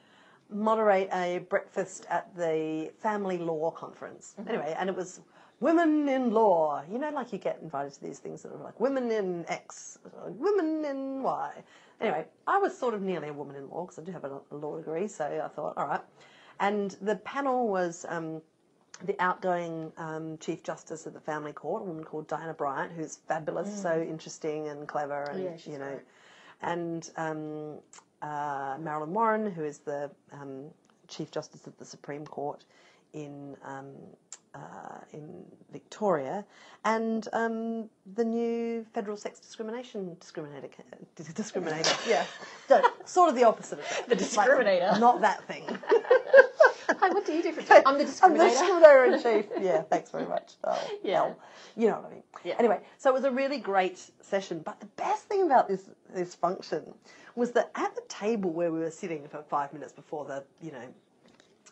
[0.48, 4.34] moderate a breakfast at the Family Law Conference.
[4.48, 5.20] Anyway, and it was
[5.62, 6.82] women in law.
[6.90, 9.98] You know, like you get invited to these things that are like women in X,
[10.26, 11.52] women in Y.
[12.00, 14.40] Anyway, I was sort of nearly a woman in law because I do have a,
[14.50, 15.06] a law degree.
[15.08, 16.00] So I thought, all right.
[16.60, 18.04] And the panel was.
[18.08, 18.42] Um,
[19.04, 23.16] the outgoing um, Chief Justice of the Family Court, a woman called Diana Bryant, who's
[23.26, 26.00] fabulous, so interesting and clever, and Yeah, you know, great.
[26.60, 27.78] and um,
[28.20, 30.66] uh, Marilyn Warren, who is the um,
[31.08, 32.64] Chief Justice of the Supreme Court
[33.12, 33.88] in um,
[34.54, 36.44] uh, in Victoria,
[36.84, 40.68] and um, the new federal sex discrimination discriminator
[41.16, 42.24] discriminator, yeah,
[42.68, 45.00] so, sort of the opposite of that, The Like, discriminator.
[45.00, 45.64] not that thing.
[46.88, 47.82] Hi, what do you do for a?
[47.86, 48.24] I'm the discriminator.
[48.24, 49.50] I'm the discriminator in chief.
[49.60, 50.52] Yeah, thanks very much.
[50.64, 51.14] Oh, Yeah.
[51.16, 51.38] hell.
[51.76, 52.22] You know what I mean.
[52.44, 52.54] Yeah.
[52.58, 54.60] Anyway, so it was a really great session.
[54.64, 56.92] But the best thing about this this function
[57.34, 60.70] was that at the table where we were sitting for five minutes before the you
[60.72, 60.84] know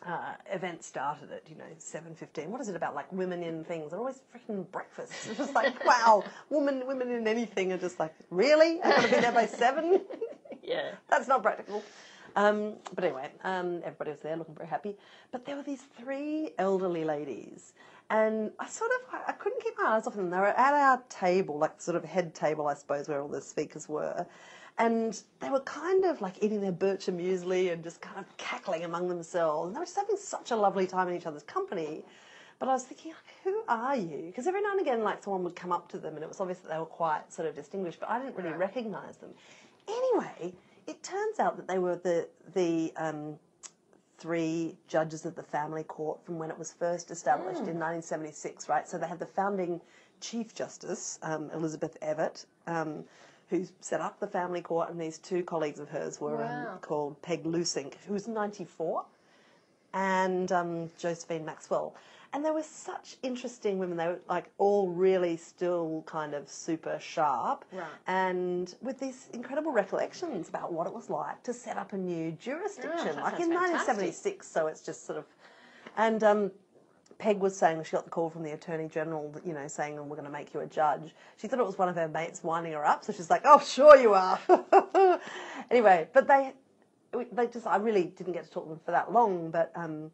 [0.05, 2.51] uh, event started at you know seven fifteen.
[2.51, 3.91] What is it about like women in things?
[3.91, 5.27] They're always freaking breakfasts.
[5.29, 8.81] It's just like wow, women women in anything are just like really.
[8.81, 10.01] I've got to be there by seven.
[10.63, 10.91] yeah.
[11.09, 11.83] That's not practical.
[12.35, 14.95] Um, but anyway, um, everybody was there looking very happy.
[15.31, 17.73] But there were these three elderly ladies,
[18.09, 20.29] and I sort of I, I couldn't keep my eyes off them.
[20.29, 23.41] They were at our table, like sort of head table, I suppose, where all the
[23.41, 24.25] speakers were.
[24.81, 28.83] And they were kind of like eating their bircher muesli and just kind of cackling
[28.83, 29.67] among themselves.
[29.67, 32.03] And they were just having such a lovely time in each other's company.
[32.57, 33.13] But I was thinking,
[33.43, 34.23] who are you?
[34.25, 36.39] Because every now and again, like, someone would come up to them and it was
[36.39, 39.29] obvious that they were quite sort of distinguished, but I didn't really recognise them.
[39.87, 40.53] Anyway,
[40.87, 43.37] it turns out that they were the, the um,
[44.17, 48.87] three judges of the family court from when it was first established in 1976, right?
[48.87, 49.79] So they had the founding
[50.21, 53.03] Chief Justice, um, Elizabeth Evatt, um,
[53.51, 56.71] who set up the family court, and these two colleagues of hers were Wow.
[56.73, 59.05] um, called Peg Lusink, who was 94,
[59.93, 61.93] and um, Josephine Maxwell.
[62.33, 63.97] And they were such interesting women.
[63.97, 67.83] They were like all really still kind of super sharp, Right.
[68.07, 72.31] and with these incredible recollections about what it was like to set up a new
[72.31, 73.97] jurisdiction, that like in fantastic.
[73.97, 74.47] 1976.
[74.47, 75.25] So it's just sort of,
[75.97, 76.51] and um,
[77.21, 80.01] Peg was saying she got the call from the Attorney General, you know, saying, "Oh,
[80.01, 82.43] we're going to make you a judge." She thought it was one of her mates
[82.43, 84.39] winding her up, so she's like, "Oh, sure you are."
[85.69, 86.53] anyway, but they,
[87.31, 90.09] they just, I really didn't get to talk to them for that long, but um,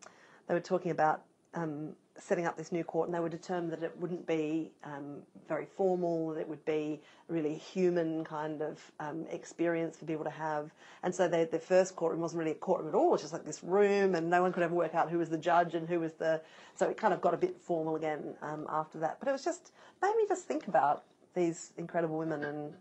[0.47, 1.21] they were talking about
[1.53, 5.17] um, setting up this new court, and they were determined that it wouldn't be um,
[5.47, 6.99] very formal, that it would be
[7.29, 10.71] a really human kind of um, experience for people to have.
[11.03, 13.33] And so they, the first courtroom wasn't really a courtroom at all, it was just
[13.33, 15.87] like this room, and no one could ever work out who was the judge and
[15.87, 16.41] who was the.
[16.75, 19.19] So it kind of got a bit formal again um, after that.
[19.19, 21.03] But it was just, made me just think about
[21.33, 22.73] these incredible women and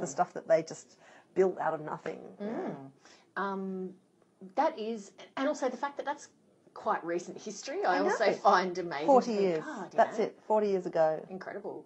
[0.00, 0.98] the stuff that they just
[1.34, 2.18] built out of nothing.
[3.36, 3.90] Um,
[4.56, 6.28] that is, and also the fact that that's
[6.74, 7.84] quite recent history.
[7.84, 9.06] I, I also find amazing.
[9.06, 9.64] 40 years.
[9.64, 11.24] God, That's know, it, 40 years ago.
[11.30, 11.84] Incredible.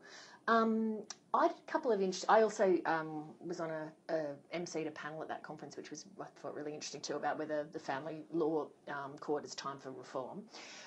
[0.48, 0.98] Um,
[1.36, 2.28] I did a couple of interesting.
[2.30, 6.04] I also um, was on a, a MC a panel at that conference, which was
[6.20, 9.90] I thought really interesting too about whether the family law um, court is time for
[9.90, 10.42] reform.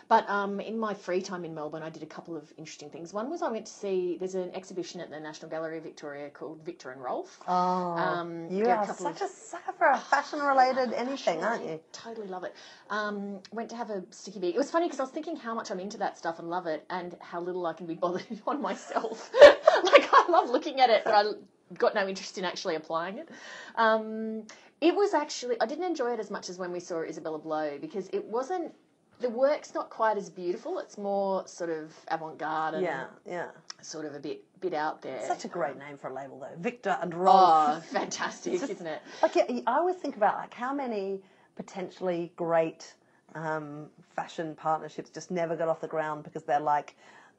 [0.08, 3.14] But um, in my free time in Melbourne, I did a couple of interesting things.
[3.14, 6.30] One was I went to see there's an exhibition at the National Gallery of Victoria
[6.32, 7.40] called Viktor and Rolf.
[7.48, 11.80] Oh, Um, you are such of- a sucker for a fashion-related anything, aren't you?
[11.92, 12.56] Totally love it.
[12.90, 14.48] Um, went to have a sticky bee.
[14.50, 16.66] It was funny because I was thinking how much I'm into that stuff and love
[16.66, 19.30] it, and how little I can be bothered on myself.
[19.84, 21.23] like I love looking at it, but I
[21.77, 23.29] got no interest in actually applying it.
[23.75, 24.43] Um,
[24.82, 27.77] it was actually I didn't enjoy it as much as when we saw Isabella Blow
[27.79, 28.73] because it wasn't.
[29.19, 30.79] The work's not quite as beautiful.
[30.79, 33.47] It's more sort of avant-garde and Yeah, yeah.
[33.82, 35.21] sort of a bit bit out there.
[35.27, 36.55] Such a great name for a label, though.
[36.58, 37.36] Viktor and Rolf.
[37.38, 39.01] oh, fantastic, isn't it?
[39.21, 41.21] Like, yeah, I always think about like how many
[41.58, 42.93] potentially great
[43.36, 46.95] um, fashion partnerships just never got off the ground because they're like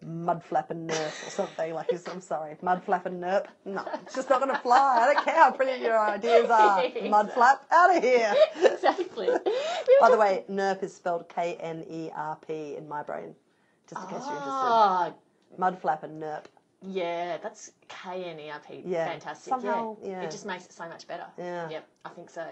[0.07, 1.75] mudflap and nurse or something.
[1.75, 3.47] Like, I'm sorry, mudflap and nerp.
[3.65, 4.99] No, it's just not going to fly.
[5.03, 6.83] I don't care how brilliant your ideas are.
[6.83, 8.35] Mudflap, out of here.
[8.63, 9.29] exactly.
[9.29, 13.35] We By the way, nerp is spelled K N E R P in my brain,
[13.89, 14.71] just in case you're interested.
[14.73, 15.13] Ah,
[15.59, 16.45] Mudflap and nerp.
[16.83, 18.83] Yeah, that's K N E R P.
[18.87, 19.51] Yeah, Fantastic.
[19.51, 20.11] somehow, yeah.
[20.11, 20.23] yeah.
[20.23, 21.27] It just makes it so much better.
[21.37, 21.69] Yeah.
[21.69, 22.47] Yep, I think so.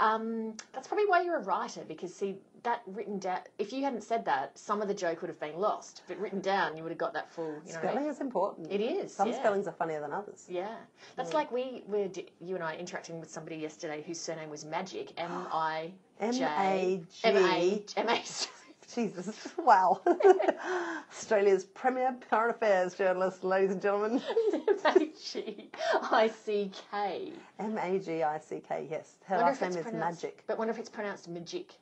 [0.00, 3.40] Um, that's probably why you're a writer because see that written down.
[3.58, 6.02] If you hadn't said that, some of the joke would have been lost.
[6.08, 7.44] But written down, you would have got that full.
[7.44, 8.12] You know what I Spelling mean?
[8.12, 8.72] is important.
[8.72, 9.14] It is.
[9.14, 9.38] Some yeah.
[9.38, 10.46] spellings are funnier than others.
[10.48, 10.74] Yeah,
[11.16, 12.08] that's like we were
[12.40, 15.12] you and I interacting with somebody yesterday whose surname was Magic.
[15.18, 15.92] M I
[16.32, 17.02] J.
[17.24, 18.22] M A M A.
[18.96, 20.00] Jesus, wow.
[21.10, 24.22] Australia's premier current affairs journalist, ladies and gentlemen.
[25.32, 25.70] G
[26.10, 27.32] I C K.
[27.58, 29.16] M A G I C K, yes.
[29.26, 30.44] Her last name is Magic.
[30.46, 31.74] But wonder if it's pronounced magic.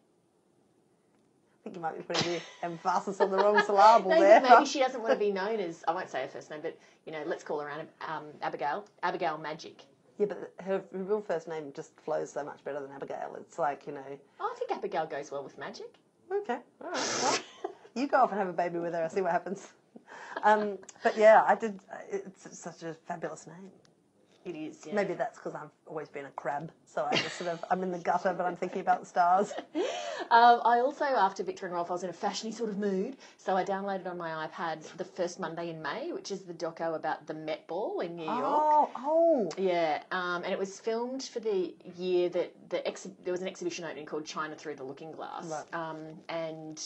[1.60, 4.40] I think you might be putting the emphasis on the wrong syllable Maybe, there.
[4.42, 6.76] maybe she doesn't want to be known as I won't say her first name, but
[7.06, 7.70] you know, let's call her
[8.08, 8.86] um, Abigail.
[9.04, 9.84] Abigail Magic.
[10.18, 13.36] Yeah, but her real first name just flows so much better than Abigail.
[13.38, 15.94] It's like, you know, Oh, I think Abigail goes well with Magic.
[16.32, 17.18] Okay, all right.
[17.22, 17.38] Well,
[17.94, 19.68] you go off and have a baby with her, I'll see what happens.
[20.42, 21.78] Um, but yeah, I did.
[22.10, 23.70] It's such a fabulous name.
[24.44, 24.84] It is.
[24.86, 24.94] Yeah.
[24.94, 27.90] Maybe that's because I've always been a crab, so I just sort of I'm in
[27.90, 29.52] the gutter, but I'm thinking about the stars.
[30.34, 33.16] Um, I also, after Viktor and Rolf, I was in a fashiony sort of mood,
[33.36, 36.96] so I downloaded on my iPad the first Monday in May, which is the doco
[36.96, 38.42] about the Met Ball in New York.
[38.44, 42.82] Oh, oh, Yeah, um, and it was filmed for the year that the
[43.22, 45.72] there was an exhibition opening called China Through the Looking Glass, Right.
[45.72, 46.82] um, and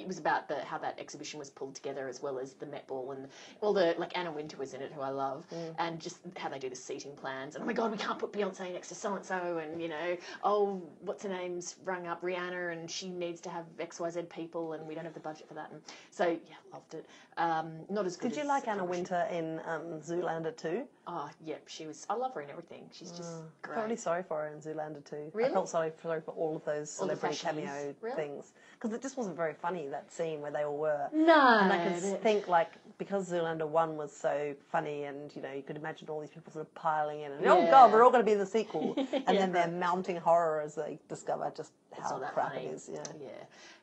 [0.00, 2.86] it was about the how that exhibition was pulled together, as well as the Met
[2.86, 3.28] Ball and
[3.60, 5.44] all the like Anna Wintour was in it, who I love,
[5.78, 7.54] and just how they do the seating plans.
[7.54, 9.88] And oh my God, we can't put Beyonce next to so and so, and you
[9.88, 14.10] know, oh, what's her name's rung up Rihanna, and she needs to have X Y
[14.10, 15.70] Z people, and we don't have the budget for that.
[15.70, 15.80] And
[16.10, 17.06] so yeah, loved it.
[17.36, 18.30] Um, not as good.
[18.32, 18.84] Did you like Anna.
[18.86, 20.84] Wintour in um, Zoolander too?
[21.06, 22.06] Oh, yep, she was.
[22.08, 22.88] I love her in everything.
[22.92, 23.74] She's just I great.
[23.74, 25.32] felt really sorry for her in Zoolander too.
[25.36, 28.16] I felt sorry for, sorry for all of those celebrity cameo Really?
[28.16, 31.08] things because it just wasn't very funny that scene where they all were.
[31.12, 35.52] No, And I could think like because Zoolander one was so funny, and you know
[35.52, 38.10] you could imagine all these people sort of piling in, and oh god, we're all
[38.10, 41.52] going to be in the sequel, and Yeah, then their mounting horror as they discover
[41.56, 42.66] just how crap funny.
[42.66, 42.90] it is.
[42.92, 43.02] Yeah.
[43.20, 43.28] yeah,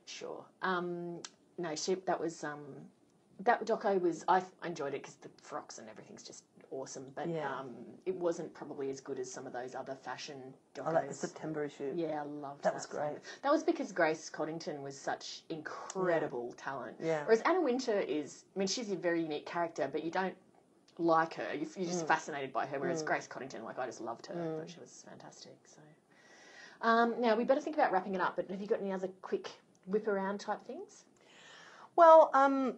[0.06, 0.44] sure.
[0.62, 1.20] Um,
[1.58, 2.62] no, she, that was um,
[3.42, 4.24] that doco was.
[4.28, 7.06] I enjoyed it because the frocks and everything's just awesome.
[7.16, 7.60] But Yeah.
[7.60, 10.88] um, it wasn't probably as good as some of those other fashion docos.
[10.88, 11.92] I like the September issue.
[11.96, 13.14] Yeah, I loved That was great.
[13.14, 13.22] much.
[13.42, 16.98] That was because Grace Coddington was such incredible talent.
[17.00, 17.24] Yeah.
[17.26, 20.36] Whereas Anna Wintour is, I mean, she's a very unique character, but you don't
[20.98, 21.54] like her.
[21.54, 21.92] You- You're Mm.
[21.92, 22.80] just fascinated by her.
[22.80, 24.34] Whereas Grace Coddington, like, I just loved her.
[24.34, 25.58] I thought she was fantastic.
[25.66, 25.82] So,
[26.82, 28.36] um, now we better think about wrapping it up.
[28.36, 29.50] But have you got any other quick
[29.86, 31.06] whip around type things?
[31.96, 32.78] Well, um,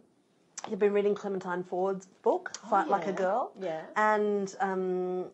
[0.69, 3.13] you've been reading Clementine Ford's book, Fight Like a Oh.
[3.13, 3.51] Girl.
[3.59, 3.81] Yeah.
[3.95, 5.25] And um,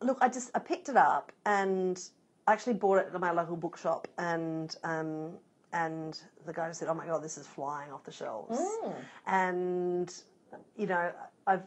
[0.00, 2.00] look, I just I picked it up and
[2.46, 5.32] I actually bought it at my local bookshop and um,
[5.72, 8.94] and the guy said, "Oh my god, this is flying off the shelves." Mm.
[9.26, 10.14] And
[10.76, 11.12] you know,
[11.46, 11.64] I've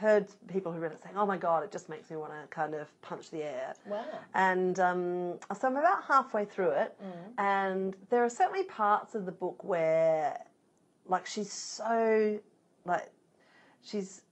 [0.00, 2.46] heard people who read it saying, "Oh my god, it just makes me want to
[2.48, 4.04] kind of punch the air." Wow.
[4.34, 6.98] And um, so I'm about halfway through it,
[7.38, 10.36] and there are certainly parts of the book where,
[11.06, 12.38] like, she's so,
[12.84, 13.10] like,
[13.82, 14.22] she's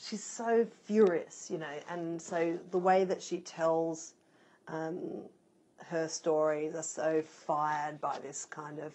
[0.00, 4.14] she's so furious, you know, and so the way that she tells
[4.68, 4.98] um,
[5.86, 8.92] her stories are so fired by this kind of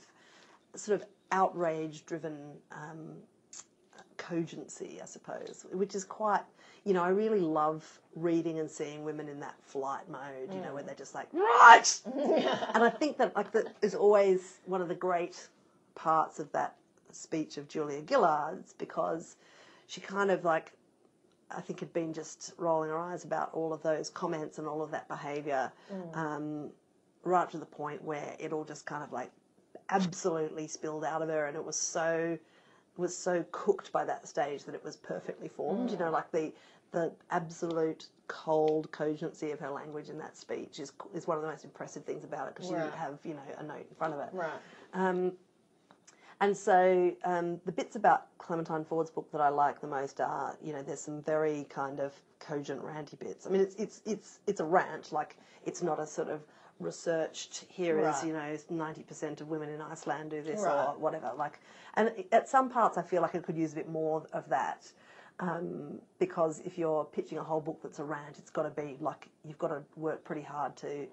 [0.75, 2.37] sort of outrage-driven
[2.71, 3.13] um,
[4.17, 6.43] cogency, I suppose, which is quite,
[6.85, 10.73] you know, I really love reading and seeing women in that flight mode, you know,
[10.73, 12.01] where they're just like, right!
[12.05, 15.47] and I think that, like, that is always one of the great
[15.95, 16.75] parts of that
[17.15, 19.35] speech of Julia Gillard's because
[19.87, 20.71] she kind of like,
[21.51, 24.81] I think had been just rolling her eyes about all of those comments and all
[24.81, 25.71] of that behaviour,
[26.13, 26.69] um,
[27.23, 29.31] right to the point where it all just kind of like
[29.89, 32.37] absolutely spilled out of her, and it was so
[32.97, 35.89] was so cooked by that stage that it was perfectly formed.
[35.91, 36.51] You know, like the
[36.91, 41.49] the absolute cold cogency of her language in that speech is is one of the
[41.49, 44.13] most impressive things about it because she didn't have you know a note in front
[44.13, 44.29] of it.
[44.31, 44.51] Right.
[44.93, 45.33] Um,
[46.43, 50.57] and so um, the bits about Clementine Ford's book that I like the most are,
[50.61, 53.47] you know, there's some very kind of cogent ranty bits.
[53.47, 56.41] I mean, it's it's it's it's a rant, like it's not a sort of
[56.79, 58.25] researched here is Right.
[58.25, 61.31] you know ninety percent of women in Iceland do this or whatever.
[61.37, 61.61] Like,
[61.93, 64.91] and at some parts I feel like I could use a bit more of that.
[65.39, 68.97] Um, because if you're pitching a whole book that's a rant, it's got to be
[69.01, 71.07] like you've got to work pretty hard to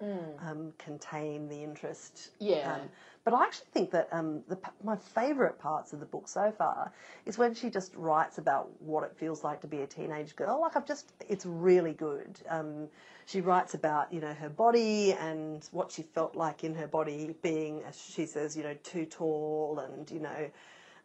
[0.45, 2.29] um, contain the interest.
[2.39, 2.75] Yeah.
[2.75, 2.81] Um,
[3.23, 6.91] but I actually think that um, the, my favourite parts of the book so far
[7.25, 10.61] is when she just writes about what it feels like to be a teenage girl.
[10.61, 12.39] Like I've just, it's really good.
[12.49, 12.87] Um,
[13.25, 17.35] she writes about you know her body and what she felt like in her body
[17.41, 20.49] being, as she says, you know, too tall and you know,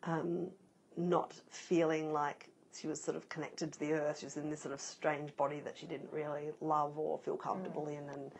[0.04, 0.48] um,
[0.96, 2.48] not feeling like
[2.80, 4.20] she was sort of connected to the earth.
[4.20, 7.36] She was in this sort of strange body that she didn't really love or feel
[7.36, 8.08] comfortable in.
[8.10, 8.32] And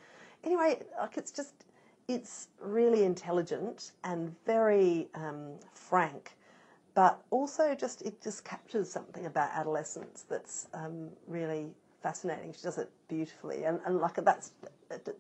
[0.45, 1.65] anyway, like it's just,
[2.09, 6.37] it's really intelligent and very um, frank,
[6.95, 11.67] but also just it just captures something about adolescence that's um, really
[12.03, 12.53] fascinating.
[12.53, 14.53] She does it beautifully, and, and like that's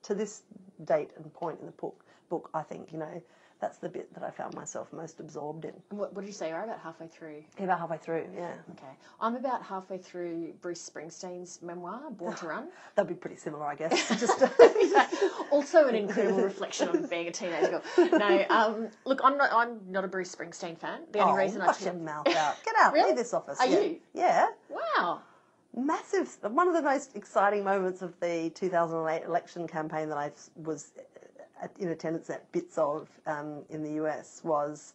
[0.02, 0.42] to this
[0.84, 2.02] date and point in the book.
[2.28, 3.22] Book, I think you know
[3.60, 5.72] that's the bit that I found myself most absorbed in.
[5.90, 6.50] What, what did you say?
[6.50, 7.42] You're about halfway through.
[7.58, 8.52] About halfway through, yeah.
[8.72, 8.92] Okay.
[9.20, 12.68] I'm about halfway through Bruce Springsteen's memoir, Born to Run.
[12.94, 14.08] That'd be pretty similar, I guess.
[14.20, 14.42] Just
[15.50, 17.82] also an incredible reflection on being a teenage girl.
[17.96, 19.50] No, um, look, I'm not.
[19.52, 21.00] I'm not a Bruce Springsteen fan.
[21.12, 22.56] The only oh, reason I wash your mouth out.
[22.64, 22.92] Get out.
[22.92, 23.08] Really?
[23.08, 23.58] Leave this office.
[23.58, 23.80] Are yeah.
[23.80, 24.00] you?
[24.12, 24.46] Yeah.
[24.68, 25.22] wow,
[25.74, 26.34] Massive.
[26.40, 30.92] One of the most exciting moments of the 2008 election campaign that I was
[31.78, 34.94] in attendance at bits of um, in the US was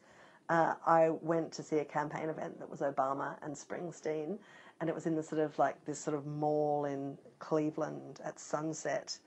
[0.49, 4.37] uh, I went to see a campaign event that was Obama and Springsteen,
[4.81, 8.39] and it was in the sort of like this sort of mall in Cleveland at
[8.39, 9.17] sunset.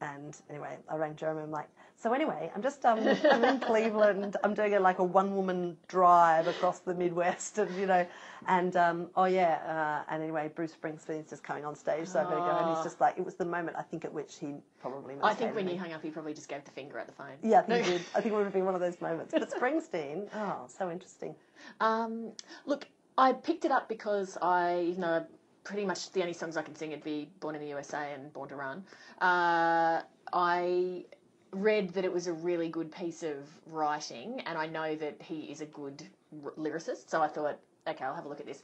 [0.00, 1.42] And anyway, I rang Jeremy.
[1.42, 1.68] I'm like,
[2.02, 4.36] so anyway, I'm just um, I'm in Cleveland.
[4.42, 8.04] I'm doing a, like a one woman drive across the Midwest, and you know,
[8.48, 12.24] and um, oh yeah, uh, and anyway, Bruce Springsteen's just coming on stage, so I
[12.24, 12.58] better go.
[12.58, 15.14] And he's just like, it was the moment I think at which he probably.
[15.22, 15.74] I think when me.
[15.74, 17.36] you hung up, he probably just gave the finger at the phone.
[17.40, 18.00] Yeah, I think he did.
[18.16, 19.32] I think it would have been one of those moments.
[19.32, 21.36] But Springsteen, oh, so interesting.
[21.78, 22.32] Um,
[22.66, 22.88] look,
[23.22, 25.24] I picked it up because I, you know,
[25.62, 28.32] pretty much the only songs I can sing would be Born in the USA and
[28.32, 28.84] Born to Run.
[29.20, 31.04] Uh, I
[31.52, 35.42] read that it was a really good piece of writing, and I know that he
[35.52, 36.02] is a good
[36.44, 38.60] r- lyricist, so I thought, okay, I'll have a look at this.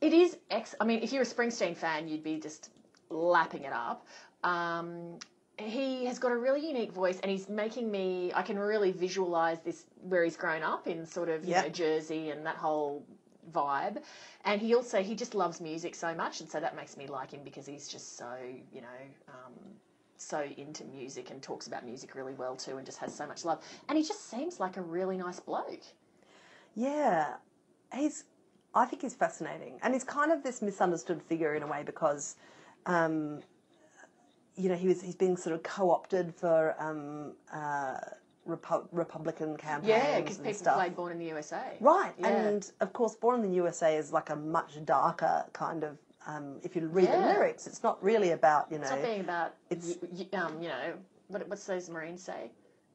[0.00, 0.74] It is ex.
[0.80, 2.70] I mean, if you're a Springsteen fan, you'd be just
[3.10, 4.08] lapping it up.
[4.42, 5.20] Um,
[5.56, 8.32] he has got a really unique voice, and he's making me.
[8.34, 11.64] I can really visualize this where he's grown up in sort of you Yep.
[11.64, 13.04] know Jersey and that whole
[13.52, 14.02] vibe.
[14.44, 17.30] And he also he just loves music so much, and so that makes me like
[17.32, 18.32] him because he's just so
[18.72, 18.88] you know.
[19.28, 19.52] Um,
[20.16, 23.44] so into music and talks about music really well too, and just has so much
[23.44, 23.62] love.
[23.88, 25.82] And he just seems like a really nice bloke.
[26.74, 27.34] Yeah,
[27.94, 28.24] he's.
[28.72, 32.36] I think he's fascinating, and he's kind of this misunderstood figure in a way because,
[32.86, 33.40] um,
[34.56, 37.98] you know, he was he's being sort of co-opted for um, uh,
[38.48, 40.74] Repu- Republican campaigns Yeah, because people stuff.
[40.76, 41.76] played Born in the USA.
[41.80, 42.28] Right, Yeah.
[42.28, 45.98] and of course, Born in the USA is like a much darker kind of.
[46.26, 47.20] Um, if you read Yeah.
[47.20, 48.82] the lyrics, it's not really about you know.
[48.82, 50.94] It's not being about It's- y- y- um, you know,
[51.28, 52.50] what what's those Marines say?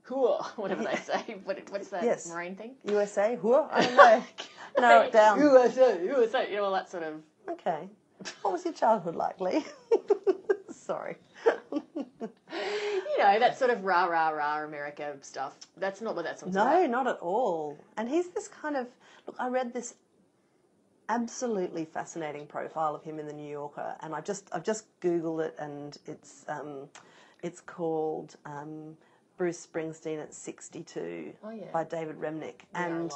[0.08, 1.38] Hooah, whatever they say.
[1.44, 2.28] What, what is that Yes.
[2.30, 2.76] Marine thing?
[2.84, 4.24] USA, whoa, I don't know.
[4.80, 5.40] Narrow it down.
[5.40, 7.22] USA, USA, you know, all that sort of.
[7.50, 7.90] Okay.
[8.42, 9.66] What was your childhood like, Leigh?
[10.72, 11.18] Sorry.
[13.18, 15.56] You know, that sort of rah rah rah America stuff.
[15.78, 16.82] That's not what that song's about.
[16.82, 17.78] No, not at all.
[17.98, 18.88] And he's this kind of
[19.28, 19.36] look.
[19.40, 19.96] I read this
[21.08, 25.46] absolutely fascinating profile of him in the New Yorker, and I just I've just googled
[25.46, 26.90] it, and it's um,
[27.44, 28.98] it's called um,
[29.38, 31.66] Bruce Springsteen at sixty two Oh, yeah.
[31.72, 33.12] by David Remnick, and.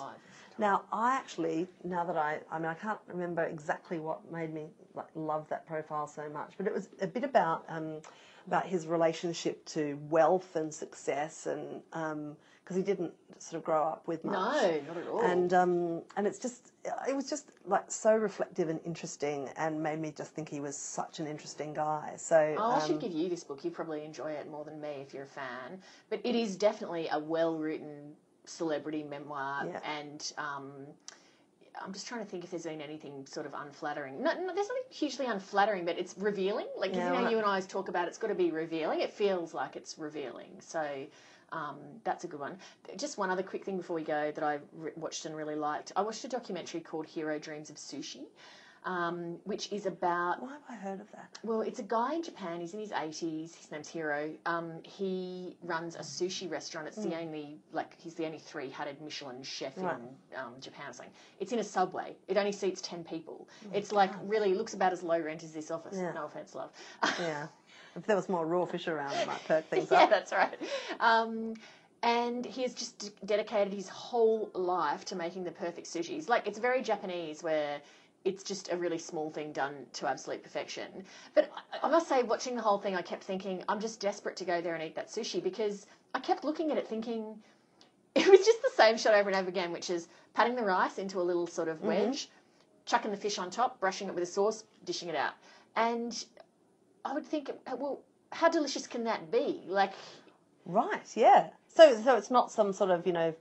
[0.58, 4.66] Now, I actually, now that I, I mean, I can't remember exactly what made me
[4.94, 8.02] like, love that profile so much, but it was a bit about um,
[8.48, 11.82] about his relationship to wealth and success, and
[12.64, 14.36] because he didn't sort of grow up with much.
[14.36, 15.22] No, not at all.
[15.22, 16.72] And um, and it's just
[17.08, 20.78] it was just like so reflective and interesting, and made me just think he was
[20.78, 22.14] such an interesting guy.
[22.18, 23.64] So Oh, I um, should give you this book.
[23.64, 25.82] You probably enjoy it more than me if you're a fan.
[26.10, 28.14] But it is definitely a well written
[28.46, 29.66] celebrity memoir.
[29.68, 29.80] Yeah.
[30.00, 30.72] And um,
[31.82, 34.22] I'm just trying to think if there's been anything sort of unflattering.
[34.22, 36.68] No, no there's nothing hugely unflattering, but it's revealing.
[36.78, 39.02] Like Yeah, you know, you and I always talk about it's got to be revealing.
[39.02, 40.52] It feels like it's revealing.
[40.60, 41.06] So.
[41.52, 42.60] Um, that's a good one.
[42.96, 45.92] Just one other quick thing before we go that I re- watched and really liked.
[45.96, 48.28] I watched a documentary called Jiro Dreams of Sushi,
[48.86, 51.38] um, which is about why have I heard of that?
[51.44, 52.62] well, it's a guy in Japan.
[52.62, 53.56] He's in his eighties.
[53.56, 54.32] His name's Jiro.
[54.46, 56.88] Um, he runs a sushi restaurant.
[56.88, 59.96] It's the only like he's the only three-headed Michelin chef Right.
[59.96, 60.90] in um, Japan.
[60.90, 61.14] Or something.
[61.40, 62.16] It's in a subway.
[62.28, 63.48] It only seats ten people.
[63.74, 65.98] it's like really looks about as low rent as this office.
[65.98, 66.12] Yeah.
[66.14, 66.72] No offense, love.
[67.20, 67.48] Yeah,
[67.96, 70.10] if there was more raw fish around, it might perk things yeah, up.
[70.10, 70.58] that's right.
[71.00, 71.56] Um,
[72.02, 76.28] and he has just dedicated his whole life to making the perfect sushi.
[76.30, 77.82] Like it's very Japanese, where
[78.26, 81.06] it's just a really small thing done to absolute perfection.
[81.34, 81.52] But
[81.82, 84.62] I, must say, watching the whole thing, I kept thinking, I'm just desperate to go
[84.62, 87.38] there and eat that sushi because I kept looking at it thinking,
[88.16, 90.98] it was just the same shot over and over again, which is patting the rice
[90.98, 91.88] into a little sort of mm-hmm.
[91.88, 92.30] wedge,
[92.86, 95.34] chucking the fish on top, brushing it with a sauce, dishing it out.
[95.76, 96.24] And
[97.06, 98.02] I would think, well,
[98.32, 99.64] how delicious can that be?
[99.66, 99.94] Like,
[100.66, 101.48] Right, yeah.
[101.68, 103.34] So, so it's not some sort of you know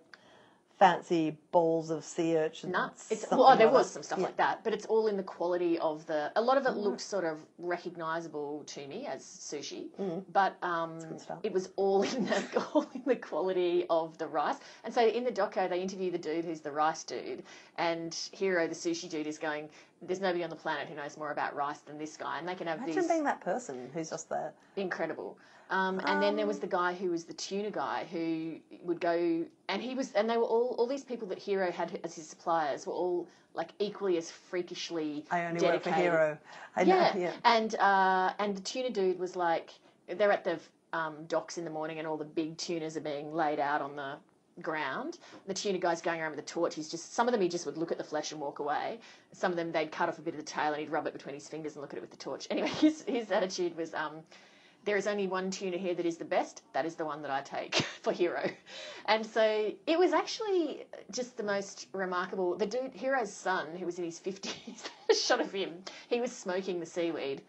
[0.78, 2.70] fancy balls of sea urchin.
[2.70, 3.10] nuts.
[3.10, 4.26] It's well, oh, there was some stuff Yeah.
[4.26, 6.30] like that, but it's all in the quality of the.
[6.36, 9.88] A lot of it looks sort of recognizable to me as sushi,
[10.32, 10.98] but um,
[11.42, 14.56] it was all in the all in the quality of the rice.
[14.84, 17.42] And so in the doco, they interview the dude who's the rice dude,
[17.76, 19.68] and Jiro, the sushi dude, is going.
[20.02, 22.54] There's nobody on the planet who knows more about rice than this guy, and they
[22.54, 24.52] can have Imagine these being that person who's just there.
[24.76, 25.36] incredible.
[25.70, 29.44] Um, and then there was the guy who was the tuna guy who would go,
[29.68, 32.26] and he was, and they were all all these people that Jiro had as his
[32.26, 35.86] suppliers were all like equally as freakishly I only dedicated.
[35.86, 36.38] work for Jiro.
[36.76, 37.32] I know, Yeah, yeah.
[37.44, 39.70] and uh, and the tuna dude was like,
[40.08, 40.58] they're at the
[40.94, 43.94] um, docks in the morning, and all the big tunas are being laid out on
[43.96, 44.14] the
[44.62, 45.18] ground.
[45.46, 46.74] The tuna guy's going around with a torch.
[46.74, 48.98] He's just some of them he just would look at the flesh and walk away.
[49.32, 51.12] Some of them they'd cut off a bit of the tail and he'd rub it
[51.12, 52.46] between his fingers and look at it with the torch.
[52.50, 53.94] Anyway, his his attitude was.
[53.94, 54.22] Um,
[54.84, 56.62] there is only one tuna here that is the best.
[56.72, 58.48] That is the one that I take for Jiro.
[59.04, 62.56] And so it was actually just the most remarkable.
[62.56, 64.88] The dude, Jiro's son, who was in his 50s,
[65.26, 67.42] shot of him, he was smoking the seaweed.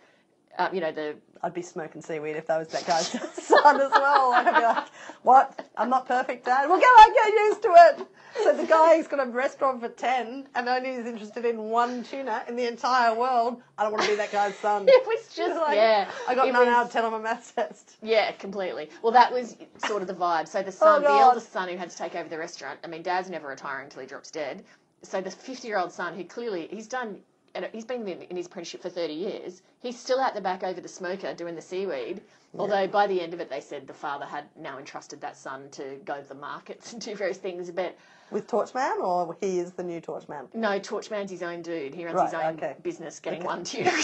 [0.57, 3.91] Um, you know, the I'd be smoking seaweed if that was that guy's son as
[3.91, 4.33] well.
[4.33, 4.87] I'd be like,
[5.23, 5.68] what?
[5.79, 6.69] I'm not perfect, Dad.
[6.69, 8.07] Well, get on, get used to it.
[8.43, 12.03] So the guy who's got a restaurant for 10 and only is interested in one
[12.03, 13.61] tuna in the entire world.
[13.77, 14.85] I don't want to be that guy's son.
[14.87, 16.11] it was just Like, yeah.
[16.27, 17.95] I got it 9 was- out of 10 on my maths test.
[18.03, 18.89] Yeah, completely.
[19.01, 19.55] Well, that was
[19.87, 20.47] sort of the vibe.
[20.47, 21.21] So the oh, son, the Oh, God.
[21.29, 22.79] eldest son who had to take over the restaurant.
[22.83, 24.63] I mean, Dad's never retiring until he drops dead.
[25.01, 27.19] So the fifty-year-old son, who clearly he's done,
[27.55, 29.61] and he's been in, in his apprenticeship for thirty years.
[29.81, 32.21] He's still out the back over the smoker doing the seaweed.
[32.57, 35.69] Although by the end of it, they said the father had now entrusted that son
[35.71, 37.69] to go to the markets and do various things.
[37.69, 37.95] But
[38.31, 40.47] With Torchman, or he is the new Torchman?
[40.55, 41.93] no, Torchman's his own dude.
[41.93, 42.75] He runs his own okay.
[42.81, 43.47] business, getting Okay.
[43.47, 43.91] one tuna.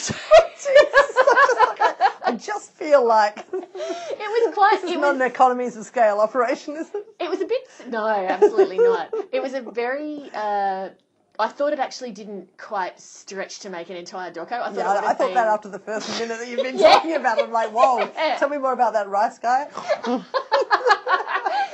[2.28, 4.80] I just feel like it was quite.
[4.84, 7.06] it's It not was, an economies of scale operation, is it?
[7.20, 7.68] It was a bit.
[7.88, 9.14] No, absolutely not.
[9.32, 10.30] It was a very.
[10.34, 10.90] Uh,
[11.38, 14.54] I thought it actually didn't quite stretch to make an entire doco.
[14.54, 16.78] I thought Yeah, I, I thought been, that after the first minute that you've been
[16.80, 16.94] Yeah.
[16.94, 17.42] talking about.
[17.42, 18.08] I'm like, whoa,
[18.38, 19.68] tell me more about that rice guy.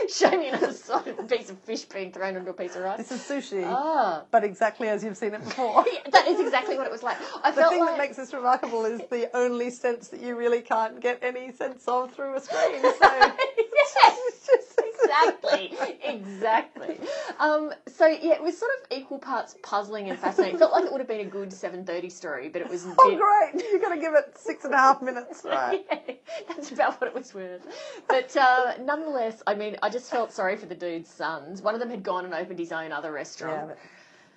[0.09, 2.97] Show me another of piece of fish being thrown onto a piece of rice.
[2.97, 5.85] This is sushi, Ah, but exactly as you've seen it before.
[5.91, 7.17] Yeah, that is exactly what it was like.
[7.43, 10.61] I The thing like that makes this remarkable is the only sense that you really
[10.61, 12.81] can't get any sense of through a screen.
[12.81, 14.70] So yes, it's just
[15.03, 15.73] exactly,
[16.03, 16.99] exactly.
[17.39, 20.55] Um, so yeah, it was sort of equal parts puzzling and fascinating.
[20.55, 22.85] It felt like it would have been a good seven thirty story, but it was.
[22.99, 23.65] Oh, bit- great!
[23.71, 25.85] You're going to give it six and a half minutes, right?
[26.41, 27.61] Yeah, that's about what it was worth.
[28.07, 31.61] But uh, nonetheless, I mean, I just felt sorry for the dude's sons.
[31.61, 33.67] One of them had gone and opened his own other Yeah, restaurant.
[33.69, 33.77] but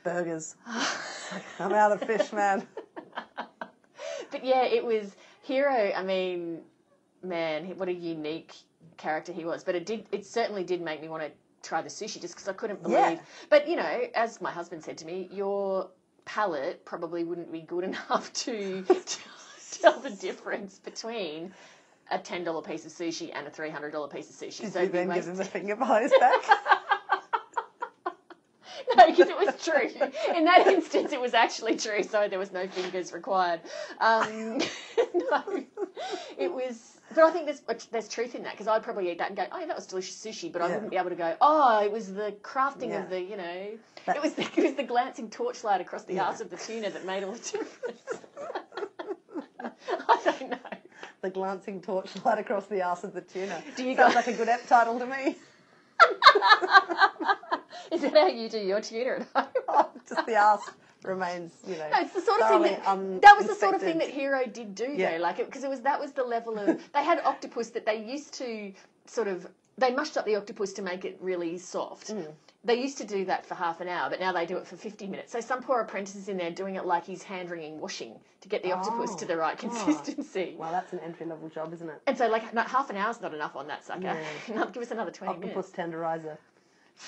[0.03, 0.57] burgers.
[1.61, 2.67] I'm out of fish, man.
[4.31, 5.15] But yeah, it was
[5.47, 5.93] Jiro.
[5.95, 6.61] I mean,
[7.23, 8.55] man, what a unique
[8.97, 9.65] character he was.
[9.65, 11.31] But it did, it certainly did make me want to
[11.63, 12.97] try the sushi just because I couldn't believe.
[12.97, 13.19] Yeah.
[13.51, 15.89] But you know, as my husband said to me, your
[16.25, 18.85] palate probably wouldn't be good enough to,
[19.81, 21.53] tell the difference between
[22.11, 24.63] a ten dollar piece of sushi and a three hundred dollar piece of sushi.
[24.63, 26.43] Did so you then give him the finger behind his back?
[28.97, 29.89] No, because it was true.
[30.37, 33.61] In that instance, it was actually true, so there was no fingers required.
[33.99, 34.59] Um,
[35.15, 35.65] no,
[36.39, 36.91] it was.
[37.15, 37.61] But I think there's
[37.93, 39.87] there's truth in that because I'd probably eat that and go, oh, yeah, that was
[39.87, 40.75] delicious sushi, but I Yeah.
[40.75, 43.05] wouldn't be able to go, oh, it was the crafting Yeah.
[43.05, 43.69] of the, you know,
[44.09, 47.05] it was the, it was the glancing torchlight across the arse of the tuna that
[47.05, 48.01] made all the difference.
[50.09, 50.59] I don't know.
[51.23, 53.63] the glancing torchlight across the arse of the tuna.
[53.77, 55.37] Do you Sounds go- like a good ep title to me.
[57.93, 59.49] Is that how you do your tuna at home?
[59.69, 60.69] Oh, just the arse
[61.05, 61.89] remains, you know.
[61.91, 64.13] No, it's the sort of thing that that was the sort of thing that.
[64.15, 65.13] Jiro did do Yeah.
[65.19, 67.97] though, like because it, was that was the level of they had octopus that they
[68.03, 68.73] used to
[69.07, 69.47] sort of
[69.77, 72.09] they mushed up the octopus to make it really soft.
[72.09, 72.33] Mm.
[72.65, 74.77] They used to do that for half an hour, but now they do it for
[74.77, 75.33] 50 minutes.
[75.33, 78.49] So some poor apprentice is in there doing it like he's hand wringing washing to
[78.49, 79.17] get the octopus Oh.
[79.19, 79.69] to the right Oh.
[79.69, 80.55] consistency.
[80.59, 82.01] Well, that's an entry level job, isn't it?
[82.07, 84.17] And so like no, half an hour's not enough on that sucker.
[84.55, 84.65] No.
[84.67, 85.97] Give us another 20 Octopus minutes.
[85.97, 86.39] tenderizer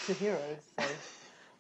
[0.07, 0.59] to heroes.
[0.79, 0.85] So.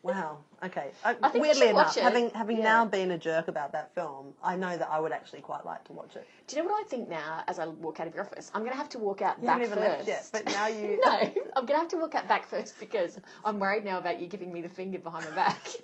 [0.06, 0.38] Wow.
[0.64, 0.90] Okay.
[1.04, 2.64] Uh, I think you weirdly enough, having having Yeah.
[2.64, 5.84] now been a jerk about that film, I know that I would actually quite like
[5.84, 6.26] to watch it.
[6.46, 8.50] Do you know what I think now as I walk out of your office?
[8.54, 9.76] I'm going to have to walk out You back first.
[9.76, 11.00] left yet, but now you.
[11.04, 11.10] No,
[11.56, 14.26] I'm going to have to walk out back first because I'm worried now about you
[14.28, 15.58] giving me the finger behind my back.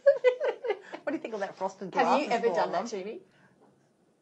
[1.05, 2.07] What do you think of that frosted glass?
[2.07, 3.19] Have you ever done that to me?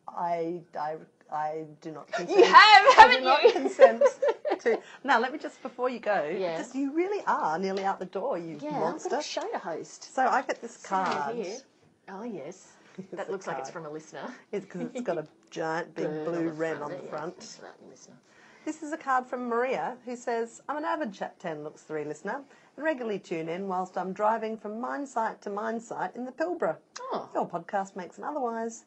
[0.08, 0.96] I, I,
[1.32, 2.38] I do not consent.
[2.38, 3.52] You have, haven't do not you?
[3.52, 4.02] consent
[4.60, 4.78] to.
[5.04, 6.58] Now, let me just, before you go, Yeah.
[6.58, 9.10] just you really are nearly out the door, you Yeah, I've monster.
[9.10, 10.14] got a show to host.
[10.14, 11.34] So I get this card.
[11.36, 11.58] here.
[12.08, 12.72] Oh yes,
[13.12, 14.32] that looks like it's from a listener.
[14.52, 17.58] It's because it's got a giant big blue wren on the yeah, front.
[17.62, 17.74] that.
[18.66, 22.04] This is a card from Maria who says, I'm an avid Chat 10 Looks 3
[22.04, 22.42] listener
[22.76, 26.32] and regularly tune in whilst I'm driving from mine site to mine site in the
[26.32, 26.76] Pilbara.
[27.00, 27.28] Oh.
[27.34, 28.84] Your podcast makes an otherwise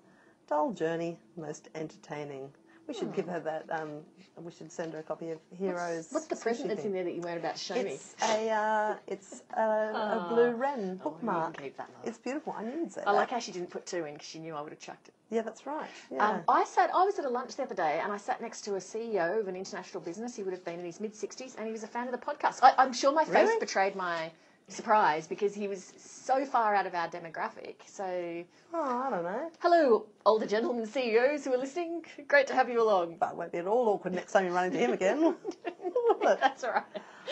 [0.53, 2.47] dull journey most entertaining.
[2.87, 3.89] We should give her that, um,
[4.37, 6.09] we should send her a copy of Heroes.
[6.11, 6.89] What's the sushi present that's thing.
[6.91, 7.81] in there that you weren't about to show me?
[7.97, 11.59] It's a, uh, it's a, a blue wren Oh, bookmark.
[11.59, 12.53] keep that, it's beautiful.
[12.55, 13.13] I knew you'd say I that.
[13.13, 15.13] like how she didn't put two in because she knew I would have chucked it.
[15.31, 15.89] Yeah, that's right.
[16.11, 16.27] Yeah.
[16.29, 16.91] Um, I sat.
[16.93, 19.39] I was at a lunch the other day, and I sat next to a CEO
[19.39, 20.35] of an international business.
[20.35, 22.19] He would have been in his mid sixties, and he was a fan of the
[22.19, 22.59] podcast.
[22.61, 23.59] I, I'm sure my face Really?
[23.59, 24.29] betrayed my
[24.68, 25.28] Surprise!
[25.28, 27.76] because he was so far out of our demographic.
[27.86, 28.43] So,
[28.74, 29.51] oh, I don't know.
[29.59, 32.03] Hello, older gentlemen CEOs who are listening.
[32.28, 33.18] Great to have you along.
[33.20, 35.36] That won't be at all awkward next time you run into him again.
[36.24, 36.84] That's right.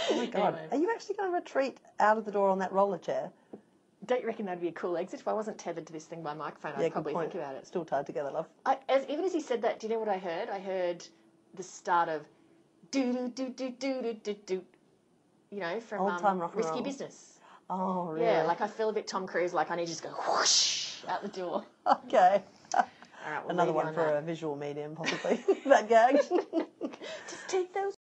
[0.10, 0.68] Oh my god, anyway.
[0.72, 3.32] are you actually going to retreat out of the door on that roller chair?
[4.06, 5.20] Don't you reckon that'd be a cool exit?
[5.20, 7.32] If I wasn't tethered to this thing by microphone, yeah, I'd probably point.
[7.32, 7.68] think about it.
[7.68, 8.48] Still tied together, love.
[8.66, 10.50] I, as, even as he said that, do you know what I heard?
[10.50, 11.06] I heard
[11.54, 12.26] the start of
[12.90, 14.64] do do do do do do do
[15.52, 16.84] you know, from Old time um, rock and Risky roll.
[16.84, 17.40] Business.
[17.70, 18.26] Oh, really?
[18.26, 21.04] Yeah, like I feel a bit Tom Cruise, like I need to just go whoosh
[21.08, 21.64] out the door.
[22.06, 22.42] Okay.
[23.24, 24.18] All right, we'll Another one on for that.
[24.18, 25.44] a visual medium, possibly.
[25.66, 26.16] that gag.
[27.30, 27.96] Just take those